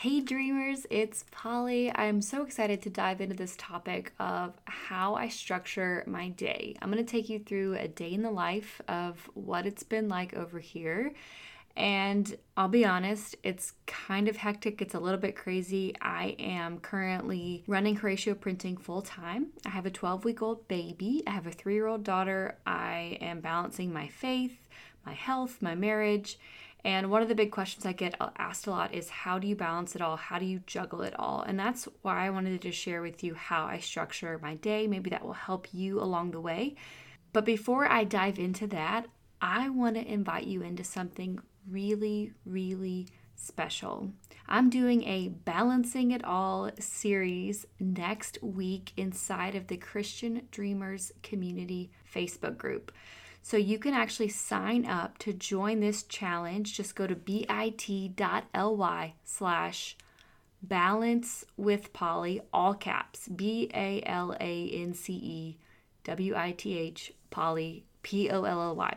Hey 0.00 0.22
dreamers, 0.22 0.86
it's 0.88 1.26
Polly. 1.30 1.92
I'm 1.94 2.22
so 2.22 2.42
excited 2.42 2.80
to 2.80 2.88
dive 2.88 3.20
into 3.20 3.36
this 3.36 3.54
topic 3.58 4.14
of 4.18 4.54
how 4.64 5.14
I 5.14 5.28
structure 5.28 6.04
my 6.06 6.30
day. 6.30 6.74
I'm 6.80 6.90
going 6.90 7.04
to 7.04 7.10
take 7.10 7.28
you 7.28 7.38
through 7.38 7.74
a 7.74 7.86
day 7.86 8.14
in 8.14 8.22
the 8.22 8.30
life 8.30 8.80
of 8.88 9.28
what 9.34 9.66
it's 9.66 9.82
been 9.82 10.08
like 10.08 10.32
over 10.32 10.58
here. 10.58 11.12
And 11.76 12.34
I'll 12.56 12.66
be 12.66 12.86
honest, 12.86 13.36
it's 13.42 13.74
kind 13.86 14.26
of 14.26 14.38
hectic. 14.38 14.80
It's 14.80 14.94
a 14.94 14.98
little 14.98 15.20
bit 15.20 15.36
crazy. 15.36 15.94
I 16.00 16.34
am 16.38 16.78
currently 16.78 17.62
running 17.66 17.98
Horacio 17.98 18.40
Printing 18.40 18.78
full 18.78 19.02
time. 19.02 19.48
I 19.66 19.68
have 19.68 19.84
a 19.84 19.90
12 19.90 20.24
week 20.24 20.40
old 20.40 20.66
baby. 20.66 21.22
I 21.26 21.32
have 21.32 21.46
a 21.46 21.52
three 21.52 21.74
year 21.74 21.88
old 21.88 22.04
daughter. 22.04 22.56
I 22.64 23.18
am 23.20 23.40
balancing 23.40 23.92
my 23.92 24.08
faith, 24.08 24.66
my 25.04 25.12
health, 25.12 25.60
my 25.60 25.74
marriage 25.74 26.38
and 26.84 27.10
one 27.10 27.22
of 27.22 27.28
the 27.28 27.34
big 27.34 27.50
questions 27.52 27.84
I 27.84 27.92
get 27.92 28.14
asked 28.36 28.66
a 28.66 28.70
lot 28.70 28.94
is 28.94 29.10
how 29.10 29.38
do 29.38 29.46
you 29.46 29.54
balance 29.54 29.94
it 29.94 30.02
all? 30.02 30.16
How 30.16 30.38
do 30.38 30.46
you 30.46 30.60
juggle 30.66 31.02
it 31.02 31.14
all? 31.18 31.42
And 31.42 31.58
that's 31.58 31.88
why 32.02 32.26
I 32.26 32.30
wanted 32.30 32.62
to 32.62 32.72
share 32.72 33.02
with 33.02 33.22
you 33.22 33.34
how 33.34 33.66
I 33.66 33.78
structure 33.78 34.38
my 34.42 34.54
day. 34.54 34.86
Maybe 34.86 35.10
that 35.10 35.24
will 35.24 35.32
help 35.32 35.68
you 35.72 36.00
along 36.00 36.30
the 36.30 36.40
way. 36.40 36.76
But 37.32 37.44
before 37.44 37.86
I 37.86 38.04
dive 38.04 38.38
into 38.38 38.66
that, 38.68 39.06
I 39.42 39.68
want 39.68 39.96
to 39.96 40.12
invite 40.12 40.46
you 40.46 40.62
into 40.62 40.84
something 40.84 41.38
really, 41.68 42.32
really 42.44 43.08
special. 43.36 44.10
I'm 44.48 44.68
doing 44.68 45.04
a 45.04 45.28
Balancing 45.28 46.10
It 46.10 46.24
All 46.24 46.70
series 46.78 47.66
next 47.78 48.38
week 48.42 48.92
inside 48.96 49.54
of 49.54 49.68
the 49.68 49.76
Christian 49.76 50.42
Dreamers 50.50 51.12
Community 51.22 51.90
Facebook 52.12 52.58
group. 52.58 52.92
So 53.42 53.56
you 53.56 53.78
can 53.78 53.94
actually 53.94 54.28
sign 54.28 54.84
up 54.86 55.18
to 55.18 55.32
join 55.32 55.80
this 55.80 56.02
challenge. 56.02 56.76
Just 56.76 56.94
go 56.94 57.06
to 57.06 57.14
bit.ly 57.16 57.54
slash 59.24 59.96
balance 60.62 61.44
with 61.56 61.92
Polly, 61.92 62.42
all 62.52 62.74
caps, 62.74 63.28
B 63.28 63.70
A 63.74 64.02
L 64.04 64.36
A 64.40 64.70
N 64.70 64.94
C 64.94 65.14
E 65.14 65.58
W 66.04 66.34
I 66.36 66.52
T 66.52 66.78
H, 66.78 67.12
Polly, 67.30 67.86
P 68.02 68.30
O 68.30 68.44
L 68.44 68.60
L 68.60 68.76
Y. 68.76 68.96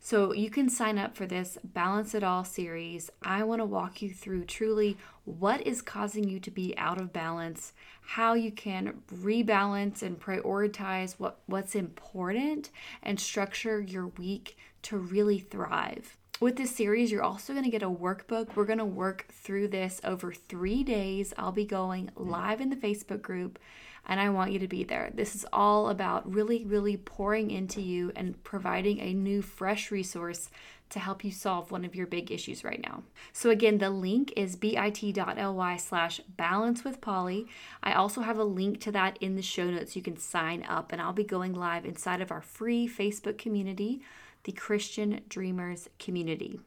So 0.00 0.32
you 0.32 0.50
can 0.50 0.68
sign 0.68 0.98
up 0.98 1.16
for 1.16 1.26
this 1.26 1.58
Balance 1.62 2.14
It 2.14 2.24
All 2.24 2.44
series. 2.44 3.10
I 3.22 3.44
want 3.44 3.60
to 3.60 3.64
walk 3.64 4.02
you 4.02 4.10
through 4.10 4.46
truly 4.46 4.96
what 5.24 5.64
is 5.64 5.80
causing 5.80 6.28
you 6.28 6.40
to 6.40 6.50
be 6.50 6.76
out 6.76 7.00
of 7.00 7.12
balance, 7.12 7.72
how 8.00 8.34
you 8.34 8.50
can 8.50 9.02
rebalance 9.14 10.02
and 10.02 10.18
prioritize 10.18 11.14
what, 11.18 11.38
what's 11.46 11.76
important, 11.76 12.70
and 13.02 13.20
structure 13.20 13.80
your 13.80 14.08
week 14.08 14.56
to 14.82 14.98
really 14.98 15.38
thrive. 15.38 16.16
With 16.40 16.56
this 16.56 16.74
series, 16.74 17.12
you're 17.12 17.22
also 17.22 17.52
going 17.52 17.64
to 17.64 17.70
get 17.70 17.84
a 17.84 17.88
workbook. 17.88 18.56
We're 18.56 18.64
going 18.64 18.80
to 18.80 18.84
work 18.84 19.26
through 19.30 19.68
this 19.68 20.00
over 20.02 20.32
three 20.32 20.82
days. 20.82 21.32
I'll 21.38 21.52
be 21.52 21.64
going 21.64 22.10
live 22.16 22.60
in 22.60 22.68
the 22.68 22.74
Facebook 22.74 23.22
group 23.22 23.60
and 24.06 24.20
I 24.20 24.30
want 24.30 24.52
you 24.52 24.58
to 24.58 24.68
be 24.68 24.84
there. 24.84 25.10
This 25.14 25.34
is 25.34 25.46
all 25.52 25.88
about 25.88 26.32
really, 26.32 26.64
really 26.64 26.96
pouring 26.96 27.50
into 27.50 27.80
you 27.80 28.12
and 28.16 28.42
providing 28.44 29.00
a 29.00 29.14
new, 29.14 29.42
fresh 29.42 29.90
resource 29.90 30.50
to 30.90 30.98
help 30.98 31.24
you 31.24 31.30
solve 31.30 31.70
one 31.70 31.84
of 31.84 31.94
your 31.94 32.06
big 32.06 32.30
issues 32.30 32.64
right 32.64 32.82
now. 32.82 33.02
So 33.32 33.48
again, 33.48 33.78
the 33.78 33.88
link 33.88 34.32
is 34.36 34.56
bit.ly 34.56 35.76
slash 35.78 36.20
balance 36.36 36.84
with 36.84 37.00
Polly. 37.00 37.46
I 37.82 37.94
also 37.94 38.20
have 38.20 38.38
a 38.38 38.44
link 38.44 38.80
to 38.82 38.92
that 38.92 39.16
in 39.20 39.34
the 39.34 39.42
show 39.42 39.70
notes. 39.70 39.96
You 39.96 40.02
can 40.02 40.18
sign 40.18 40.64
up 40.68 40.92
and 40.92 41.00
I'll 41.00 41.14
be 41.14 41.24
going 41.24 41.54
live 41.54 41.86
inside 41.86 42.20
of 42.20 42.30
our 42.30 42.42
free 42.42 42.86
Facebook 42.86 43.38
community, 43.38 44.02
the 44.44 44.52
Christian 44.52 45.22
Dreamers 45.28 45.88
community. 45.98 46.60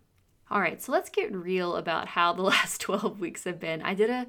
All 0.50 0.62
right, 0.62 0.82
so 0.82 0.92
let's 0.92 1.10
get 1.10 1.34
real 1.34 1.76
about 1.76 2.08
how 2.10 2.34
the 2.34 2.42
last 2.44 2.82
12 2.82 3.20
weeks 3.20 3.44
have 3.44 3.60
been. 3.60 3.82
I 3.84 3.94
did 3.94 4.10
a 4.10 4.26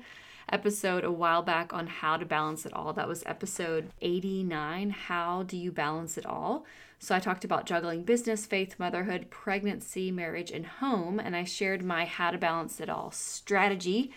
episode 0.49 1.05
a 1.05 1.11
while 1.11 1.43
back 1.43 1.73
on 1.73 1.87
how 1.87 2.17
to 2.17 2.25
balance 2.25 2.67
it 2.67 2.73
all. 2.73 2.93
That 2.93 3.09
was 3.09 3.23
episode 3.27 3.91
89 4.01 4.91
How 4.91 5.43
Do 5.43 5.57
You 5.57 5.73
Balance 5.73 6.17
It 6.17 6.27
All? 6.27 6.65
So 6.99 7.15
I 7.15 7.21
talked 7.21 7.45
about 7.45 7.67
juggling 7.67 8.05
business, 8.05 8.47
faith, 8.47 8.77
motherhood, 8.79 9.31
pregnancy, 9.31 10.11
marriage, 10.11 10.51
and 10.51 10.67
home. 10.67 11.21
And 11.21 11.37
I 11.37 11.45
shared 11.45 11.85
my 11.85 12.05
how 12.05 12.31
to 12.31 12.39
balance 12.39 12.81
it 12.81 12.89
all 12.89 13.11
strategy 13.11 14.13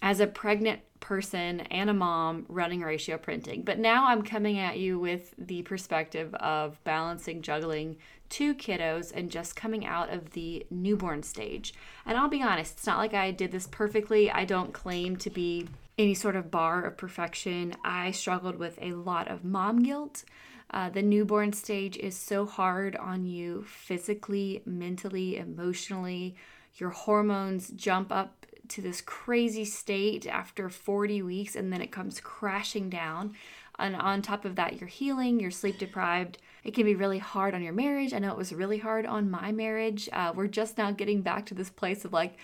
as 0.00 0.20
a 0.20 0.26
pregnant 0.26 0.80
person 1.00 1.60
and 1.60 1.90
a 1.90 1.94
mom 1.94 2.46
running 2.48 2.80
ratio 2.80 3.18
Printing. 3.18 3.62
But 3.62 3.78
now 3.78 4.06
I'm 4.06 4.22
coming 4.22 4.58
at 4.58 4.78
you 4.78 4.98
with 4.98 5.34
the 5.38 5.62
perspective 5.62 6.34
of 6.36 6.82
balancing, 6.84 7.42
juggling 7.42 7.96
two 8.34 8.52
kiddos 8.52 9.12
and 9.14 9.30
just 9.30 9.54
coming 9.54 9.86
out 9.86 10.12
of 10.12 10.30
the 10.30 10.66
newborn 10.68 11.22
stage. 11.22 11.72
And 12.04 12.18
I'll 12.18 12.28
be 12.28 12.42
honest, 12.42 12.78
it's 12.78 12.86
not 12.86 12.98
like 12.98 13.14
I 13.14 13.30
did 13.30 13.52
this 13.52 13.68
perfectly. 13.68 14.28
I 14.28 14.44
don't 14.44 14.72
claim 14.72 15.16
to 15.18 15.30
be 15.30 15.68
any 15.96 16.14
sort 16.14 16.34
of 16.34 16.50
bar 16.50 16.82
of 16.82 16.96
perfection. 16.96 17.76
I 17.84 18.10
struggled 18.10 18.56
with 18.56 18.76
a 18.82 18.90
lot 18.90 19.28
of 19.28 19.44
mom 19.44 19.84
guilt. 19.84 20.24
Uh, 20.72 20.90
the 20.90 21.00
newborn 21.00 21.52
stage 21.52 21.96
is 21.96 22.16
so 22.16 22.44
hard 22.44 22.96
on 22.96 23.24
you 23.24 23.62
physically, 23.68 24.62
mentally, 24.66 25.36
emotionally. 25.36 26.34
Your 26.74 26.90
hormones 26.90 27.68
jump 27.68 28.10
up 28.10 28.46
to 28.66 28.82
this 28.82 29.00
crazy 29.00 29.64
state 29.64 30.26
after 30.26 30.68
40 30.68 31.22
weeks 31.22 31.54
and 31.54 31.72
then 31.72 31.80
it 31.80 31.92
comes 31.92 32.18
crashing 32.18 32.90
down. 32.90 33.36
And 33.78 33.94
on 33.94 34.22
top 34.22 34.44
of 34.44 34.56
that, 34.56 34.80
you're 34.80 34.88
healing, 34.88 35.38
you're 35.38 35.52
sleep 35.52 35.78
deprived. 35.78 36.38
It 36.64 36.74
can 36.74 36.84
be 36.84 36.94
really 36.94 37.18
hard 37.18 37.54
on 37.54 37.62
your 37.62 37.74
marriage. 37.74 38.14
I 38.14 38.18
know 38.18 38.30
it 38.30 38.38
was 38.38 38.52
really 38.52 38.78
hard 38.78 39.04
on 39.04 39.30
my 39.30 39.52
marriage. 39.52 40.08
Uh, 40.12 40.32
we're 40.34 40.46
just 40.46 40.78
now 40.78 40.90
getting 40.90 41.20
back 41.20 41.46
to 41.46 41.54
this 41.54 41.70
place 41.70 42.04
of 42.04 42.12
like, 42.12 42.36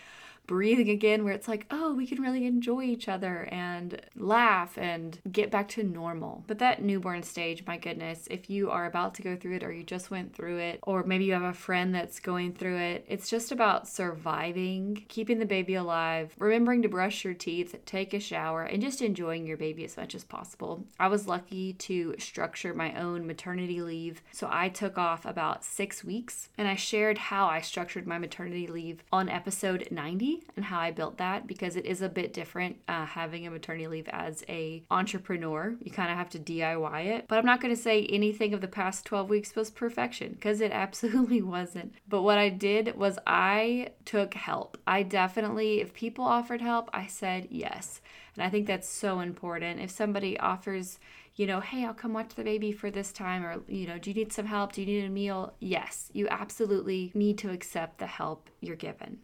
breathing 0.51 0.91
again 0.91 1.23
where 1.23 1.33
it's 1.33 1.47
like, 1.47 1.65
oh, 1.71 1.95
we 1.95 2.05
can 2.05 2.21
really 2.21 2.45
enjoy 2.45 2.83
each 2.83 3.09
other 3.09 3.49
and 3.53 4.03
laugh 4.17 4.77
and 4.77 5.21
get 5.31 5.49
back 5.49 5.69
to 5.69 5.85
normal. 5.85 6.43
But 6.49 6.59
that 6.59 6.83
newborn 6.83 7.23
stage, 7.23 7.65
my 7.69 7.77
goodness, 7.77 8.27
if 8.29 8.51
you 8.51 8.69
are 8.69 8.87
about 8.87 9.15
to 9.15 9.23
go 9.23 9.37
through 9.37 9.55
it 9.55 9.63
or 9.63 9.71
you 9.71 9.85
just 9.85 10.11
went 10.11 10.35
through 10.35 10.59
it, 10.59 10.81
or 10.83 11.05
maybe 11.05 11.25
you 11.25 11.35
have 11.35 11.45
a 11.45 11.53
friend 11.53 11.95
that's 11.95 12.19
going 12.19 12.53
through 12.53 12.79
it, 12.79 13.05
it's 13.07 13.31
just 13.31 13.53
about 13.53 13.87
surviving, 13.87 15.05
keeping 15.07 15.39
the 15.39 15.47
baby 15.47 15.75
alive, 15.75 16.35
remembering 16.37 16.83
to 16.83 16.89
brush 16.89 17.25
your 17.25 17.35
teeth, 17.35 17.77
take 17.87 18.13
a 18.13 18.19
shower, 18.19 18.65
and 18.65 18.83
just 18.83 19.03
enjoying 19.03 19.47
your 19.47 19.57
baby 19.57 19.85
as 19.85 19.97
much 19.97 20.17
as 20.17 20.25
possible. 20.25 20.85
I 20.99 21.07
was 21.07 21.29
lucky 21.29 21.75
to 21.75 22.17
structure 22.19 22.75
my 22.75 22.93
own 23.01 23.25
maternity 23.25 23.81
leave. 23.83 24.21
So 24.33 24.49
I 24.51 24.69
took 24.69 24.99
off 24.99 25.25
about 25.25 25.65
six 25.65 26.03
weeks 26.03 26.49
and 26.59 26.67
I 26.67 26.75
shared 26.75 27.19
how 27.19 27.47
I 27.47 27.61
structured 27.61 28.09
my 28.09 28.19
maternity 28.19 28.67
leave 28.67 29.05
on 29.13 29.29
episode 29.29 29.87
90 29.93 30.40
and 30.57 30.65
how 30.65 30.79
I 30.79 30.91
built 30.91 31.19
that 31.19 31.47
because 31.47 31.77
it 31.77 31.87
is 31.87 32.03
a 32.03 32.09
bit 32.09 32.33
different 32.33 32.77
uh, 32.89 33.07
having 33.07 33.47
a 33.47 33.51
maternity 33.51 33.87
leave 33.87 34.09
as 34.09 34.45
a 34.49 34.83
entrepreneur. 34.91 35.77
You 35.83 35.91
kind 35.91 36.11
of 36.11 36.19
have 36.19 36.31
to 36.31 36.39
DIY 36.39 37.07
it. 37.07 37.27
But 37.29 37.39
I'm 37.39 37.47
not 37.47 37.61
going 37.61 37.75
to 37.75 37.81
say 37.81 38.07
anything 38.07 38.55
of 38.55 38.61
the 38.61 38.69
past 38.69 39.05
12 39.05 39.29
weeks 39.29 39.55
was 39.55 39.71
perfection 39.71 40.33
because 40.33 40.61
it 40.61 40.73
absolutely 40.81 41.43
wasn't. 41.43 41.95
But 42.09 42.23
what 42.23 42.39
I 42.39 42.49
did 42.49 42.97
was 42.97 43.19
I 43.27 43.91
took 44.05 44.35
help. 44.35 44.79
I 44.87 45.03
definitely, 45.03 45.81
if 45.81 45.95
people 45.95 46.25
offered 46.25 46.61
help, 46.61 46.91
I 46.93 47.07
said 47.07 47.49
yes. 47.51 48.01
And 48.37 48.45
I 48.45 48.51
think 48.51 48.67
that's 48.67 48.89
so 48.89 49.21
important. 49.21 49.81
If 49.81 49.91
somebody 49.91 50.39
offers, 50.39 50.99
you 51.37 51.47
know, 51.47 51.61
hey, 51.61 51.85
I'll 51.85 51.95
come 51.95 52.13
watch 52.13 52.35
the 52.35 52.45
baby 52.45 52.73
for 52.73 52.91
this 52.91 53.13
time, 53.13 53.45
or, 53.45 53.63
you 53.69 53.87
know, 53.87 53.99
do 53.99 54.11
you 54.11 54.15
need 54.15 54.33
some 54.33 54.47
help? 54.47 54.73
Do 54.73 54.83
you 54.83 54.87
need 54.87 55.05
a 55.05 55.11
meal? 55.11 55.55
Yes, 55.59 56.11
you 56.13 56.29
absolutely 56.29 57.13
need 57.15 57.39
to 57.39 57.51
accept 57.51 57.99
the 57.99 58.07
help 58.07 58.51
you're 58.61 58.77
given. 58.77 59.19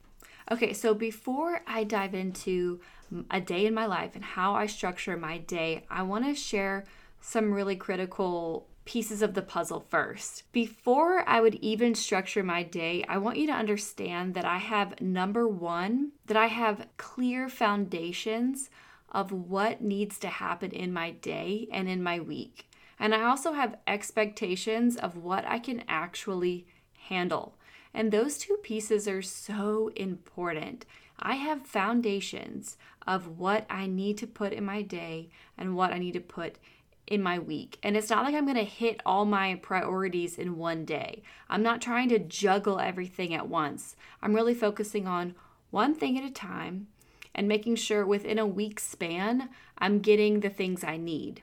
Okay, 0.51 0.73
so 0.73 0.95
before 0.95 1.61
I 1.67 1.83
dive 1.83 2.15
into 2.15 2.81
a 3.31 3.41
day 3.41 3.67
in 3.67 3.75
my 3.75 3.87
life 3.87 4.15
and 4.15 4.25
how 4.25 4.55
I 4.55 4.67
structure 4.67 5.17
my 5.17 5.39
day, 5.39 5.85
I 5.91 6.03
want 6.03 6.25
to 6.25 6.35
share 6.35 6.85
some 7.21 7.53
really 7.53 7.75
critical 7.75 8.69
pieces 8.85 9.23
of 9.23 9.35
the 9.35 9.43
puzzle 9.43 9.85
first. 9.89 10.45
Before 10.53 11.29
I 11.29 11.41
would 11.41 11.57
even 11.57 11.97
structure 11.97 12.45
my 12.45 12.63
day, 12.63 13.05
I 13.09 13.19
want 13.19 13.39
you 13.39 13.49
to 13.49 13.53
understand 13.53 14.35
that 14.35 14.45
I 14.45 14.59
have 14.59 15.01
number 15.01 15.49
one, 15.49 16.13
that 16.27 16.37
I 16.37 16.47
have 16.47 16.87
clear 16.97 17.49
foundations 17.49 18.71
of 19.11 19.33
what 19.33 19.83
needs 19.83 20.19
to 20.21 20.29
happen 20.29 20.71
in 20.71 20.93
my 20.93 21.11
day 21.11 21.67
and 21.73 21.89
in 21.89 22.03
my 22.03 22.21
week. 22.21 22.71
And 23.01 23.13
I 23.13 23.25
also 23.25 23.53
have 23.53 23.79
expectations 23.89 24.97
of 24.97 25.17
what 25.17 25.45
I 25.45 25.59
can 25.59 25.83
actually 25.89 26.67
handle. 27.09 27.56
And 27.97 28.13
those 28.13 28.37
two 28.37 28.59
pieces 28.63 29.09
are 29.09 29.23
so 29.23 29.91
important. 29.97 30.85
I 31.19 31.37
have 31.37 31.67
foundations 31.67 32.77
of 33.07 33.39
what 33.39 33.65
I 33.71 33.87
need 33.87 34.19
to 34.19 34.27
put 34.27 34.53
in 34.53 34.67
my 34.67 34.83
day 34.83 35.31
and 35.57 35.75
what 35.75 35.95
I 35.95 35.99
need 35.99 36.13
to 36.13 36.21
put 36.21 36.57
in 37.07 37.23
my 37.23 37.39
week. 37.39 37.79
And 37.83 37.97
it's 37.97 38.11
not 38.11 38.23
like 38.23 38.35
I'm 38.35 38.45
going 38.45 38.59
to 38.59 38.65
hit 38.65 39.01
all 39.07 39.25
my 39.25 39.55
priorities 39.63 40.37
in 40.37 40.59
one 40.59 40.85
day. 40.85 41.23
I'm 41.49 41.63
not 41.63 41.81
trying 41.81 42.11
to 42.11 42.19
juggle 42.19 42.81
everything 42.81 43.33
at 43.33 43.49
once. 43.49 43.97
I'm 44.21 44.35
really 44.35 44.55
focusing 44.55 45.07
on 45.07 45.35
one 45.71 45.95
thing 45.95 46.19
at 46.19 46.25
a 46.25 46.31
time 46.31 46.89
and 47.35 47.49
making 47.49 47.77
sure 47.77 48.05
within 48.05 48.39
a 48.39 48.47
week 48.47 48.79
span 48.79 49.49
I'm 49.79 50.01
getting 50.01 50.41
the 50.41 50.51
things 50.51 50.85
I 50.85 50.99
need. 50.99 51.41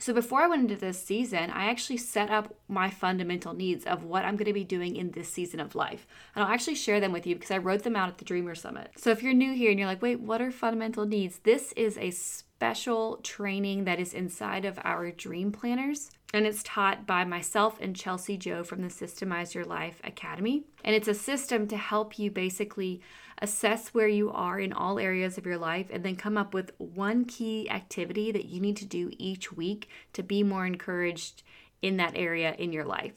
So 0.00 0.14
before 0.14 0.40
I 0.40 0.48
went 0.48 0.62
into 0.62 0.76
this 0.76 1.04
season, 1.04 1.50
I 1.50 1.66
actually 1.66 1.98
set 1.98 2.30
up 2.30 2.54
my 2.68 2.88
fundamental 2.88 3.52
needs 3.52 3.84
of 3.84 4.02
what 4.02 4.24
I'm 4.24 4.36
going 4.36 4.46
to 4.46 4.54
be 4.54 4.64
doing 4.64 4.96
in 4.96 5.10
this 5.10 5.28
season 5.28 5.60
of 5.60 5.74
life. 5.74 6.06
And 6.34 6.42
I'll 6.42 6.50
actually 6.50 6.76
share 6.76 7.00
them 7.00 7.12
with 7.12 7.26
you 7.26 7.34
because 7.34 7.50
I 7.50 7.58
wrote 7.58 7.82
them 7.82 7.96
out 7.96 8.08
at 8.08 8.16
the 8.16 8.24
Dreamer 8.24 8.54
Summit. 8.54 8.92
So 8.96 9.10
if 9.10 9.22
you're 9.22 9.34
new 9.34 9.52
here 9.52 9.68
and 9.68 9.78
you're 9.78 9.86
like, 9.86 10.00
wait, 10.00 10.20
what 10.20 10.40
are 10.40 10.50
fundamental 10.50 11.04
needs? 11.04 11.40
This 11.40 11.72
is 11.72 11.98
a 11.98 12.12
special 12.12 13.18
training 13.18 13.84
that 13.84 14.00
is 14.00 14.14
inside 14.14 14.64
of 14.64 14.78
our 14.84 15.10
dream 15.10 15.52
planners. 15.52 16.10
And 16.32 16.46
it's 16.46 16.62
taught 16.62 17.06
by 17.06 17.24
myself 17.24 17.78
and 17.80 17.96
Chelsea 17.96 18.36
Joe 18.36 18.62
from 18.62 18.82
the 18.82 18.88
Systemize 18.88 19.52
Your 19.52 19.64
Life 19.64 20.00
Academy. 20.04 20.62
And 20.84 20.94
it's 20.94 21.08
a 21.08 21.14
system 21.14 21.66
to 21.68 21.76
help 21.76 22.18
you 22.18 22.30
basically 22.30 23.00
assess 23.42 23.88
where 23.88 24.06
you 24.06 24.30
are 24.30 24.60
in 24.60 24.72
all 24.72 24.98
areas 24.98 25.38
of 25.38 25.46
your 25.46 25.58
life, 25.58 25.86
and 25.90 26.04
then 26.04 26.14
come 26.14 26.36
up 26.36 26.54
with 26.54 26.72
one 26.78 27.24
key 27.24 27.68
activity 27.70 28.30
that 28.30 28.44
you 28.44 28.60
need 28.60 28.76
to 28.76 28.84
do 28.84 29.10
each 29.18 29.52
week 29.52 29.88
to 30.12 30.22
be 30.22 30.42
more 30.42 30.66
encouraged 30.66 31.42
in 31.82 31.96
that 31.96 32.16
area 32.16 32.54
in 32.58 32.72
your 32.72 32.84
life. 32.84 33.14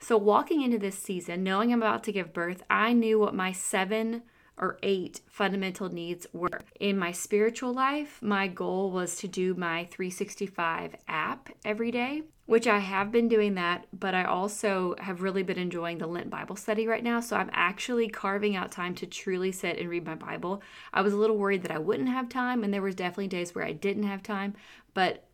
So, 0.00 0.16
walking 0.16 0.62
into 0.62 0.78
this 0.78 0.98
season, 0.98 1.44
knowing 1.44 1.72
I'm 1.72 1.82
about 1.82 2.02
to 2.04 2.12
give 2.12 2.32
birth, 2.32 2.62
I 2.68 2.92
knew 2.92 3.20
what 3.20 3.34
my 3.34 3.52
seven 3.52 4.22
or 4.58 4.78
eight 4.82 5.20
fundamental 5.26 5.88
needs 5.88 6.26
were. 6.32 6.60
In 6.78 6.98
my 6.98 7.12
spiritual 7.12 7.72
life, 7.72 8.18
my 8.22 8.48
goal 8.48 8.90
was 8.90 9.16
to 9.16 9.28
do 9.28 9.54
my 9.54 9.86
365 9.90 10.96
app 11.08 11.50
every 11.64 11.90
day, 11.90 12.22
which 12.46 12.66
I 12.66 12.78
have 12.78 13.10
been 13.10 13.28
doing 13.28 13.54
that, 13.54 13.86
but 13.92 14.14
I 14.14 14.24
also 14.24 14.94
have 14.98 15.22
really 15.22 15.42
been 15.42 15.58
enjoying 15.58 15.98
the 15.98 16.06
Lent 16.06 16.30
Bible 16.30 16.56
study 16.56 16.86
right 16.86 17.02
now. 17.02 17.20
So 17.20 17.36
I'm 17.36 17.50
actually 17.52 18.08
carving 18.08 18.54
out 18.54 18.70
time 18.70 18.94
to 18.96 19.06
truly 19.06 19.52
sit 19.52 19.78
and 19.78 19.88
read 19.88 20.04
my 20.04 20.14
Bible. 20.14 20.62
I 20.92 21.00
was 21.00 21.12
a 21.12 21.18
little 21.18 21.38
worried 21.38 21.62
that 21.62 21.72
I 21.72 21.78
wouldn't 21.78 22.10
have 22.10 22.28
time, 22.28 22.62
and 22.62 22.72
there 22.72 22.82
was 22.82 22.94
definitely 22.94 23.28
days 23.28 23.54
where 23.54 23.64
I 23.64 23.72
didn't 23.72 24.04
have 24.04 24.22
time, 24.22 24.54
but 24.94 25.24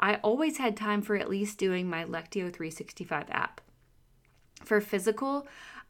I 0.00 0.16
always 0.16 0.58
had 0.58 0.76
time 0.76 1.02
for 1.02 1.16
at 1.16 1.30
least 1.30 1.58
doing 1.58 1.88
my 1.88 2.04
Lectio 2.04 2.52
365 2.52 3.26
app. 3.30 3.60
For 4.64 4.80
physical, 4.80 5.46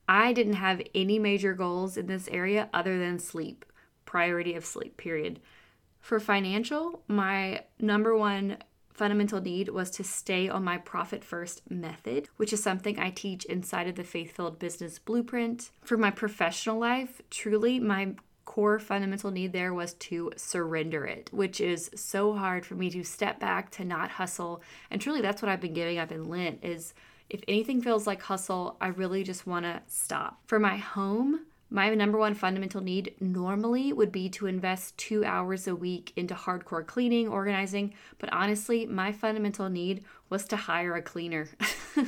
I 0.09 0.33
didn't 0.33 0.55
have 0.55 0.81
any 0.95 1.19
major 1.19 1.53
goals 1.53 1.97
in 1.97 2.07
this 2.07 2.29
area 2.29 2.71
other 2.73 2.99
than 2.99 3.19
sleep, 3.19 3.65
priority 4.07 4.55
of 4.55 4.65
sleep, 4.65 4.97
period. 4.97 5.41
For 6.01 6.19
financial, 6.19 7.03
my 7.09 7.65
number 7.79 8.17
one 8.17 8.57
fundamental 8.95 9.41
need 9.41 9.69
was 9.69 9.91
to 9.91 10.03
stay 10.03 10.49
on 10.49 10.65
my 10.65 10.79
profit 10.79 11.23
first 11.23 11.71
method, 11.71 12.29
which 12.37 12.53
is 12.53 12.63
something 12.63 12.99
I 12.99 13.11
teach 13.11 13.45
inside 13.45 13.87
of 13.87 13.95
the 13.95 14.03
Faith 14.03 14.35
Filled 14.35 14.59
Business 14.59 14.99
Blueprint. 14.99 15.71
For 15.83 15.97
my 15.97 16.11
professional 16.11 16.79
life, 16.79 17.21
truly, 17.31 17.79
my 17.79 18.15
core 18.45 18.79
fundamental 18.79 19.31
need 19.31 19.53
there 19.53 19.75
was 19.75 19.93
to 19.95 20.33
surrender 20.37 21.05
it, 21.05 21.29
which 21.33 21.61
is 21.61 21.91
so 21.95 22.33
hard 22.33 22.65
for 22.65 22.75
me 22.75 22.91
to 22.91 23.05
step 23.05 23.39
back, 23.39 23.71
to 23.73 23.85
not 23.85 24.13
hustle. 24.13 24.63
And 24.91 25.01
truly, 25.01 25.21
that's 25.21 25.43
what 25.43 25.51
I've 25.51 25.61
been 25.61 25.75
giving 25.75 25.99
up 25.99 26.11
in 26.11 26.25
Lent 26.25 26.65
is 26.65 26.95
if 27.31 27.43
anything 27.47 27.83
feels 27.83 28.07
like 28.07 28.23
hustle, 28.23 28.77
I 28.81 28.89
really 28.89 29.23
just 29.23 29.47
want 29.47 29.65
to 29.65 29.83
stop. 29.87 30.41
For 30.47 30.59
my 30.59 30.77
home, 30.77 31.47
my 31.71 31.95
number 31.95 32.17
one 32.17 32.35
fundamental 32.35 32.81
need 32.81 33.15
normally 33.21 33.93
would 33.93 34.11
be 34.11 34.31
to 34.31 34.47
invest 34.47 34.97
two 34.97 35.25
hours 35.25 35.69
a 35.69 35.77
week 35.77 36.15
into 36.17 36.35
hardcore 36.35 36.87
cleaning, 36.87 37.29
organizing, 37.29 37.93
but 38.19 38.33
honestly, 38.33 38.87
my 38.87 39.13
fundamental 39.13 39.69
need 39.69 40.05
was 40.31 40.47
to 40.47 40.57
hire 40.57 40.95
a 40.95 41.03
cleaner, 41.03 41.49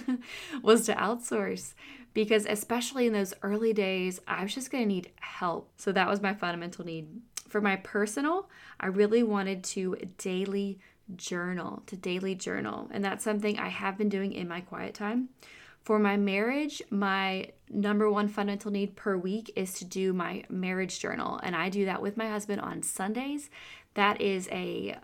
was 0.62 0.87
to 0.87 0.94
outsource. 0.94 1.75
Because 2.14 2.46
especially 2.46 3.06
in 3.06 3.12
those 3.12 3.34
early 3.43 3.73
days, 3.73 4.19
I 4.26 4.43
was 4.43 4.55
just 4.55 4.70
gonna 4.70 4.87
need 4.87 5.11
help. 5.20 5.70
So 5.76 5.93
that 5.93 6.08
was 6.08 6.23
my 6.23 6.34
fundamental 6.34 6.84
need. 6.84 7.08
For 7.46 7.61
my 7.61 7.76
personal, 7.76 8.49
I 8.78 8.87
really 8.87 9.23
wanted 9.23 9.62
to 9.64 9.96
daily 10.16 10.78
journal, 11.17 11.83
to 11.87 11.97
daily 11.97 12.35
journal. 12.35 12.89
And 12.91 13.05
that's 13.05 13.25
something 13.25 13.59
I 13.59 13.69
have 13.69 13.99
been 13.99 14.09
doing 14.09 14.33
in 14.33 14.49
my 14.49 14.61
quiet 14.61 14.95
time. 14.95 15.29
For 15.83 15.99
my 15.99 16.17
marriage, 16.17 16.83
my 16.91 17.49
number 17.71 18.11
one 18.11 18.29
fundamental 18.29 18.71
need 18.71 18.97
per 18.97 19.17
week 19.17 19.51
is 19.57 19.73
to 19.75 19.85
do 19.85 20.12
my 20.12 20.45
marriage 20.49 21.01
journal. 21.01 21.41
And 21.43 21.57
I 21.57 21.69
do 21.71 21.87
that 21.87 22.03
with 22.03 22.17
my 22.17 22.29
husband 22.29 22.61
on 22.61 22.83
Sundays. 22.83 23.49
That 23.95 24.21
is 24.21 24.49
a 24.53 24.99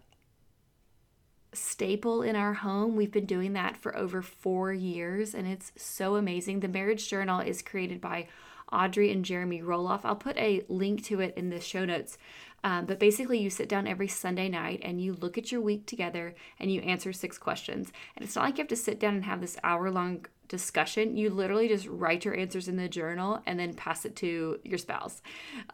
staple 1.52 2.22
in 2.22 2.36
our 2.36 2.54
home. 2.54 2.94
We've 2.94 3.10
been 3.10 3.26
doing 3.26 3.54
that 3.54 3.76
for 3.76 3.96
over 3.96 4.20
four 4.20 4.72
years, 4.72 5.34
and 5.34 5.46
it's 5.46 5.72
so 5.76 6.16
amazing. 6.16 6.60
The 6.60 6.68
marriage 6.68 7.08
journal 7.08 7.40
is 7.40 7.62
created 7.62 8.00
by 8.00 8.28
Audrey 8.70 9.10
and 9.10 9.24
Jeremy 9.24 9.62
Roloff. 9.62 10.00
I'll 10.04 10.16
put 10.16 10.36
a 10.36 10.64
link 10.68 11.04
to 11.04 11.20
it 11.20 11.34
in 11.36 11.50
the 11.50 11.60
show 11.60 11.84
notes. 11.84 12.18
Um, 12.66 12.84
but 12.84 12.98
basically, 12.98 13.38
you 13.38 13.48
sit 13.48 13.68
down 13.68 13.86
every 13.86 14.08
Sunday 14.08 14.48
night 14.48 14.80
and 14.82 15.00
you 15.00 15.14
look 15.14 15.38
at 15.38 15.52
your 15.52 15.60
week 15.60 15.86
together 15.86 16.34
and 16.58 16.68
you 16.68 16.80
answer 16.80 17.12
six 17.12 17.38
questions. 17.38 17.92
And 18.16 18.24
it's 18.24 18.34
not 18.34 18.44
like 18.44 18.58
you 18.58 18.62
have 18.62 18.68
to 18.68 18.74
sit 18.74 18.98
down 18.98 19.14
and 19.14 19.24
have 19.24 19.40
this 19.40 19.56
hour 19.62 19.88
long 19.88 20.26
discussion. 20.48 21.16
You 21.16 21.30
literally 21.30 21.68
just 21.68 21.86
write 21.86 22.24
your 22.24 22.36
answers 22.36 22.66
in 22.66 22.76
the 22.76 22.88
journal 22.88 23.40
and 23.46 23.56
then 23.56 23.74
pass 23.74 24.04
it 24.04 24.16
to 24.16 24.58
your 24.64 24.78
spouse. 24.78 25.22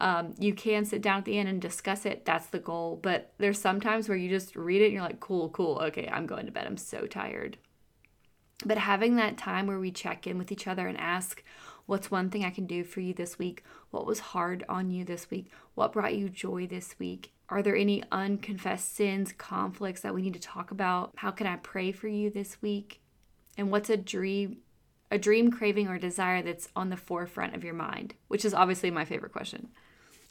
Um, 0.01 0.35
you 0.37 0.53
can 0.53 0.85
sit 0.85 1.01
down 1.01 1.17
at 1.17 1.25
the 1.25 1.39
end 1.39 1.49
and 1.49 1.59
discuss 1.59 2.05
it. 2.05 2.25
That's 2.25 2.45
the 2.45 2.59
goal. 2.59 2.99
But 3.01 3.33
there's 3.39 3.59
sometimes 3.59 4.07
where 4.07 4.17
you 4.17 4.29
just 4.29 4.55
read 4.55 4.83
it 4.83 4.85
and 4.85 4.93
you're 4.93 5.01
like, 5.01 5.19
cool, 5.19 5.49
cool. 5.49 5.79
Okay, 5.85 6.07
I'm 6.13 6.27
going 6.27 6.45
to 6.45 6.51
bed. 6.51 6.67
I'm 6.67 6.77
so 6.77 7.07
tired. 7.07 7.57
But 8.63 8.77
having 8.77 9.15
that 9.15 9.39
time 9.39 9.65
where 9.65 9.79
we 9.79 9.89
check 9.89 10.27
in 10.27 10.37
with 10.37 10.51
each 10.51 10.67
other 10.67 10.87
and 10.87 10.99
ask, 10.99 11.43
What's 11.85 12.09
one 12.09 12.29
thing 12.29 12.45
I 12.45 12.49
can 12.49 12.65
do 12.65 12.83
for 12.83 13.01
you 13.01 13.13
this 13.13 13.37
week? 13.37 13.63
What 13.91 14.05
was 14.05 14.19
hard 14.19 14.63
on 14.69 14.89
you 14.89 15.03
this 15.03 15.29
week? 15.29 15.51
What 15.75 15.93
brought 15.93 16.15
you 16.15 16.29
joy 16.29 16.67
this 16.67 16.97
week? 16.97 17.33
Are 17.49 17.61
there 17.61 17.75
any 17.75 18.03
unconfessed 18.11 18.95
sins, 18.95 19.33
conflicts 19.37 20.01
that 20.01 20.13
we 20.13 20.21
need 20.21 20.33
to 20.33 20.39
talk 20.39 20.71
about? 20.71 21.11
How 21.17 21.31
can 21.31 21.45
I 21.45 21.57
pray 21.57 21.91
for 21.91 22.07
you 22.07 22.29
this 22.29 22.61
week? 22.61 23.01
And 23.57 23.69
what's 23.69 23.89
a 23.89 23.97
dream 23.97 24.57
a 25.11 25.17
dream 25.19 25.51
craving 25.51 25.87
or 25.87 25.99
desire 25.99 26.41
that's 26.41 26.69
on 26.75 26.89
the 26.89 26.97
forefront 26.97 27.53
of 27.53 27.63
your 27.63 27.75
mind, 27.75 28.15
which 28.29 28.43
is 28.43 28.51
obviously 28.51 28.89
my 28.89 29.05
favorite 29.05 29.31
question. 29.31 29.69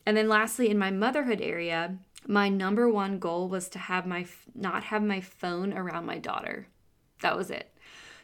And 0.05 0.17
then 0.17 0.29
lastly 0.29 0.71
in 0.71 0.79
my 0.79 0.91
motherhood 0.91 1.41
area, 1.41 1.99
my 2.27 2.49
number 2.49 2.91
one 2.91 3.21
goal 3.21 3.49
was 3.49 3.69
to 3.71 3.79
have 3.79 4.07
my 4.07 4.27
not 4.57 4.85
have 4.85 5.05
my 5.05 5.21
phone 5.21 5.73
around 5.73 6.07
my 6.07 6.19
daughter. 6.19 6.67
That 7.21 7.37
was 7.37 7.49
it. 7.49 7.72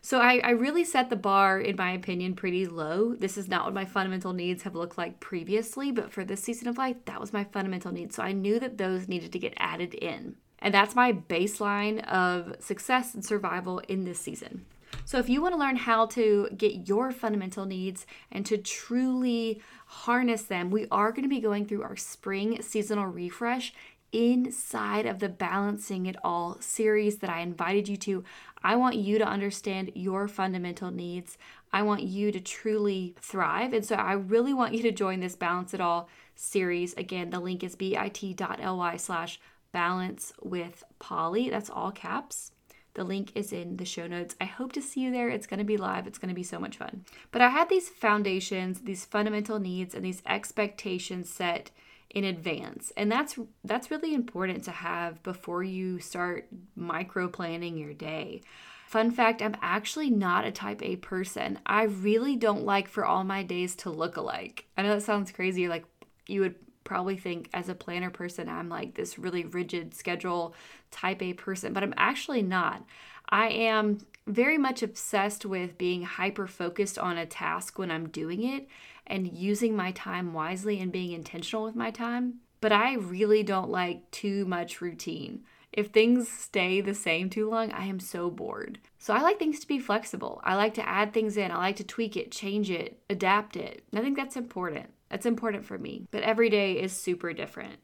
So 0.08 0.20
I, 0.20 0.40
I 0.43 0.50
really 0.52 0.87
set 0.87 1.10
the 1.10 1.16
bar, 1.16 1.60
in 1.60 1.76
my 1.76 1.90
opinion, 1.90 2.32
pretty 2.32 2.66
low. 2.66 3.14
This 3.14 3.37
is 3.37 3.46
not 3.46 3.66
what 3.66 3.75
my 3.75 3.84
fundamental 3.84 4.32
needs 4.32 4.62
have 4.62 4.75
looked 4.75 4.96
like 4.96 5.20
previously, 5.20 5.93
but 5.93 6.10
for 6.10 6.25
this 6.25 6.43
season 6.43 6.66
of 6.66 6.78
life, 6.78 6.96
that 7.05 7.20
was 7.20 7.34
my 7.34 7.44
fundamental 7.44 7.93
need. 7.93 8.14
So 8.14 8.22
I 8.22 8.32
knew 8.32 8.58
that 8.58 8.78
those 8.78 9.06
needed 9.06 9.32
to 9.32 9.38
get 9.38 9.52
added 9.58 9.93
in. 9.93 10.37
And 10.60 10.72
that's 10.72 10.94
my 10.94 11.12
baseline 11.12 12.02
of 12.06 12.56
success 12.58 13.12
and 13.12 13.22
survival 13.22 13.81
in 13.81 14.05
this 14.05 14.19
season. 14.19 14.64
So, 15.05 15.19
if 15.19 15.28
you 15.28 15.43
want 15.43 15.52
to 15.52 15.60
learn 15.60 15.76
how 15.76 16.06
to 16.06 16.49
get 16.56 16.88
your 16.88 17.12
fundamental 17.12 17.66
needs 17.66 18.06
and 18.32 18.46
to 18.46 18.56
truly 18.56 19.60
harness 19.87 20.44
them, 20.44 20.70
we 20.70 20.87
are 20.90 21.12
going 21.12 21.25
to 21.25 21.28
be 21.28 21.40
going 21.40 21.66
through 21.66 21.82
our 21.82 21.96
spring 21.96 22.62
seasonal 22.62 23.06
refresh 23.06 23.75
inside 24.12 25.06
of 25.06 25.19
the 25.19 25.29
Balancing 25.29 26.06
It 26.06 26.17
All 26.24 26.56
series 26.60 27.19
that 27.19 27.31
I 27.31 27.41
invited 27.41 27.88
you 27.88 27.96
to. 27.98 28.24
I 28.62 28.77
want 28.77 28.96
you 28.96 29.19
to 29.19 29.27
understand 29.27 29.93
your 29.94 30.29
fundamental 30.29 30.91
needs. 30.91 31.38
I 31.72 31.82
want 31.82 32.03
you 32.03 32.32
to 32.32 32.41
truly 32.41 33.15
thrive. 33.20 33.72
And 33.72 33.84
so 33.84 33.96
I 33.96 34.12
really 34.12 34.55
want 34.55 34.74
you 34.74 34.82
to 34.82 34.93
join 34.93 35.20
this 35.20 35.36
Balance 35.36 35.74
It 35.74 35.81
All 35.81 36.08
series. 36.34 36.94
Again, 36.94 37.31
the 37.31 37.41
link 37.41 37.62
is 37.62 37.77
bit.ly 37.77 38.96
slash 38.96 39.41
balance 39.72 40.32
with 40.43 40.84
Polly. 40.98 41.50
That's 41.50 41.70
all 41.70 41.93
caps. 41.93 42.53
The 42.94 43.05
link 43.05 43.31
is 43.36 43.53
in 43.53 43.77
the 43.77 43.84
show 43.84 44.08
notes. 44.08 44.34
I 44.41 44.46
hope 44.46 44.72
to 44.72 44.82
see 44.82 45.03
you 45.03 45.12
there. 45.12 45.29
It's 45.29 45.46
going 45.46 45.58
to 45.58 45.65
be 45.65 45.77
live. 45.77 46.06
It's 46.06 46.19
going 46.19 46.31
to 46.31 46.34
be 46.34 46.43
so 46.43 46.58
much 46.58 46.79
fun. 46.79 47.05
But 47.31 47.43
I 47.43 47.50
had 47.50 47.69
these 47.69 47.88
foundations, 47.88 48.81
these 48.81 49.05
fundamental 49.05 49.60
needs, 49.60 49.94
and 49.94 50.05
these 50.05 50.22
expectations 50.27 51.29
set 51.31 51.70
in 52.10 52.24
advance. 52.24 52.93
And 52.96 53.10
that's 53.10 53.38
that's 53.65 53.91
really 53.91 54.15
important 54.15 54.65
to 54.65 54.70
have 54.70 55.22
before 55.22 55.62
you 55.62 55.98
start 56.00 56.48
micro 56.74 57.29
planning 57.29 57.77
your 57.77 57.93
day. 57.93 58.43
Fun 58.86 59.10
fact 59.10 59.43
i'm 59.43 59.56
actually 59.60 60.08
not 60.08 60.46
a 60.46 60.50
type 60.50 60.82
a 60.82 60.96
person. 60.96 61.58
I 61.67 61.84
really 61.84 62.36
don't 62.36 62.65
like 62.65 62.88
for 62.88 63.05
all 63.05 63.24
my 63.24 63.43
days 63.43 63.77
to 63.77 63.91
look 63.91 64.17
alike. 64.17 64.67
I 64.77 64.82
know 64.82 64.94
that 64.94 65.03
sounds 65.03 65.32
crazy 65.32 65.69
like 65.69 65.84
you 66.27 66.41
would 66.41 66.55
probably 66.84 67.19
think 67.19 67.50
as 67.53 67.69
a 67.69 67.74
planner 67.74 68.08
person 68.08 68.48
i'm 68.48 68.70
like 68.70 68.94
this 68.94 69.19
really 69.19 69.44
rigid 69.44 69.94
schedule 69.94 70.55
type 70.91 71.20
a 71.20 71.34
person 71.34 71.74
but 71.74 71.82
i'm 71.82 71.93
actually 71.98 72.43
not. 72.43 72.82
I 73.29 73.48
am 73.48 73.98
very 74.29 74.58
much 74.58 74.82
obsessed 74.82 75.44
with 75.44 75.79
being 75.79 76.03
hyper 76.03 76.47
focused 76.47 76.99
on 76.99 77.17
a 77.17 77.27
task 77.27 77.79
when 77.79 77.91
i'm 77.91 78.08
doing 78.08 78.43
it 78.43 78.69
and 79.08 79.32
using 79.32 79.75
my 79.75 79.91
time 79.93 80.32
wisely 80.32 80.79
and 80.81 80.93
being 80.93 81.13
intentional 81.13 81.65
with 81.65 81.75
my 81.75 81.91
time. 81.91 82.35
But 82.61 82.73
I 82.73 82.94
really 82.94 83.43
don't 83.43 83.70
like 83.70 84.11
too 84.11 84.44
much 84.44 84.81
routine. 84.81 85.44
If 85.73 85.89
things 85.89 86.29
stay 86.29 86.81
the 86.81 86.94
same 86.94 87.31
too 87.31 87.49
long, 87.49 87.70
I 87.73 87.87
am 87.87 88.01
so 88.01 88.31
bored. 88.31 88.79
So 88.99 89.15
I 89.15 89.20
like 89.20 89.39
things 89.39 89.61
to 89.61 89.69
be 89.69 89.79
flexible. 89.79 90.41
I 90.43 90.56
like 90.56 90.75
to 90.75 90.89
add 90.89 91.13
things 91.13 91.37
in. 91.37 91.51
I 91.51 91.56
like 91.56 91.77
to 91.77 91.85
tweak 91.85 92.17
it, 92.17 92.32
change 92.32 92.70
it, 92.70 93.01
adapt 93.08 93.56
it. 93.56 93.85
I 93.94 94.01
think 94.01 94.17
that's 94.17 94.37
important. 94.37 94.87
That's 95.08 95.27
important 95.27 95.65
for 95.65 95.79
me. 95.79 96.06
But 96.11 96.23
every 96.23 96.51
day 96.51 96.73
is 96.73 96.93
super 96.93 97.32
different. 97.32 97.79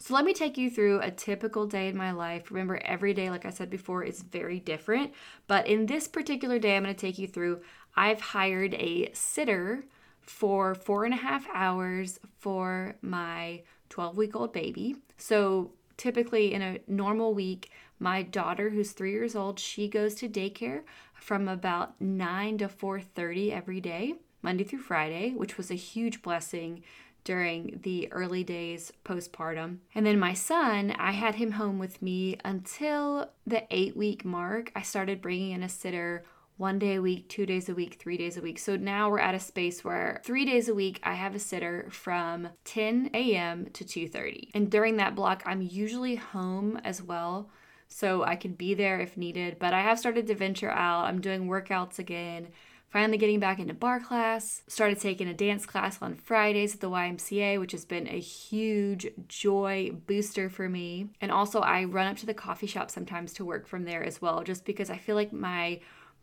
So 0.00 0.14
let 0.14 0.24
me 0.24 0.32
take 0.32 0.56
you 0.56 0.70
through 0.70 1.00
a 1.00 1.10
typical 1.10 1.66
day 1.66 1.88
in 1.88 1.96
my 1.96 2.12
life. 2.12 2.50
Remember, 2.50 2.80
every 2.86 3.12
day, 3.12 3.28
like 3.28 3.44
I 3.44 3.50
said 3.50 3.68
before, 3.68 4.02
is 4.02 4.22
very 4.22 4.58
different. 4.58 5.12
But 5.46 5.66
in 5.66 5.84
this 5.84 6.08
particular 6.08 6.58
day, 6.58 6.74
I'm 6.74 6.84
going 6.84 6.94
to 6.94 7.00
take 7.00 7.18
you 7.18 7.28
through. 7.28 7.60
I've 7.94 8.20
hired 8.20 8.72
a 8.74 9.10
sitter 9.12 9.84
for 10.22 10.74
four 10.74 11.04
and 11.04 11.12
a 11.12 11.18
half 11.18 11.46
hours 11.52 12.18
for 12.38 12.96
my 13.02 13.62
12 13.90 14.16
week 14.16 14.34
old 14.34 14.54
baby. 14.54 14.96
So 15.18 15.72
typically 15.98 16.54
in 16.54 16.62
a 16.62 16.78
normal 16.86 17.34
week, 17.34 17.70
my 17.98 18.22
daughter, 18.22 18.70
who's 18.70 18.92
three 18.92 19.12
years 19.12 19.36
old, 19.36 19.58
she 19.58 19.86
goes 19.86 20.14
to 20.14 20.28
daycare 20.30 20.80
from 21.12 21.46
about 21.46 22.00
9 22.00 22.56
to 22.58 22.68
4.30 22.68 23.52
every 23.52 23.82
day, 23.82 24.14
Monday 24.40 24.64
through 24.64 24.78
Friday, 24.78 25.32
which 25.32 25.58
was 25.58 25.70
a 25.70 25.74
huge 25.74 26.22
blessing 26.22 26.82
during 27.24 27.80
the 27.82 28.10
early 28.12 28.44
days 28.44 28.92
postpartum. 29.04 29.78
And 29.94 30.06
then 30.06 30.18
my 30.18 30.34
son, 30.34 30.92
I 30.92 31.12
had 31.12 31.36
him 31.36 31.52
home 31.52 31.78
with 31.78 32.00
me 32.00 32.38
until 32.44 33.30
the 33.46 33.64
eight 33.70 33.96
week 33.96 34.24
mark. 34.24 34.72
I 34.74 34.82
started 34.82 35.20
bringing 35.20 35.52
in 35.52 35.62
a 35.62 35.68
sitter 35.68 36.24
one 36.56 36.78
day 36.78 36.96
a 36.96 37.02
week, 37.02 37.26
two 37.28 37.46
days 37.46 37.70
a 37.70 37.74
week, 37.74 37.94
three 37.94 38.18
days 38.18 38.36
a 38.36 38.42
week. 38.42 38.58
So 38.58 38.76
now 38.76 39.10
we're 39.10 39.18
at 39.18 39.34
a 39.34 39.40
space 39.40 39.82
where 39.82 40.20
three 40.24 40.44
days 40.44 40.68
a 40.68 40.74
week 40.74 41.00
I 41.02 41.14
have 41.14 41.34
a 41.34 41.38
sitter 41.38 41.88
from 41.90 42.48
10 42.64 43.10
a.m. 43.14 43.68
to 43.72 43.82
2:30. 43.82 44.50
And 44.52 44.70
during 44.70 44.98
that 44.98 45.14
block, 45.14 45.42
I'm 45.46 45.62
usually 45.62 46.16
home 46.16 46.78
as 46.84 47.02
well. 47.02 47.48
So 47.88 48.22
I 48.24 48.36
can 48.36 48.52
be 48.52 48.74
there 48.74 49.00
if 49.00 49.16
needed. 49.16 49.58
But 49.58 49.72
I 49.72 49.80
have 49.80 49.98
started 49.98 50.26
to 50.26 50.34
venture 50.34 50.70
out. 50.70 51.06
I'm 51.06 51.22
doing 51.22 51.48
workouts 51.48 51.98
again 51.98 52.48
finally 52.90 53.18
getting 53.18 53.40
back 53.40 53.58
into 53.58 53.72
barre 53.72 54.00
class 54.00 54.62
started 54.66 55.00
taking 55.00 55.28
a 55.28 55.34
dance 55.34 55.64
class 55.64 56.00
on 56.02 56.14
fridays 56.14 56.74
at 56.74 56.80
the 56.80 56.90
ymca 56.90 57.58
which 57.58 57.72
has 57.72 57.84
been 57.84 58.06
a 58.08 58.20
huge 58.20 59.08
joy 59.28 59.90
booster 60.06 60.50
for 60.50 60.68
me 60.68 61.08
and 61.20 61.30
also 61.30 61.60
i 61.60 61.84
run 61.84 62.06
up 62.06 62.16
to 62.16 62.26
the 62.26 62.34
coffee 62.34 62.66
shop 62.66 62.90
sometimes 62.90 63.32
to 63.32 63.44
work 63.44 63.66
from 63.66 63.84
there 63.84 64.04
as 64.04 64.20
well 64.20 64.42
just 64.42 64.64
because 64.64 64.90
i 64.90 64.96
feel 64.96 65.16
like 65.16 65.32
my 65.32 65.80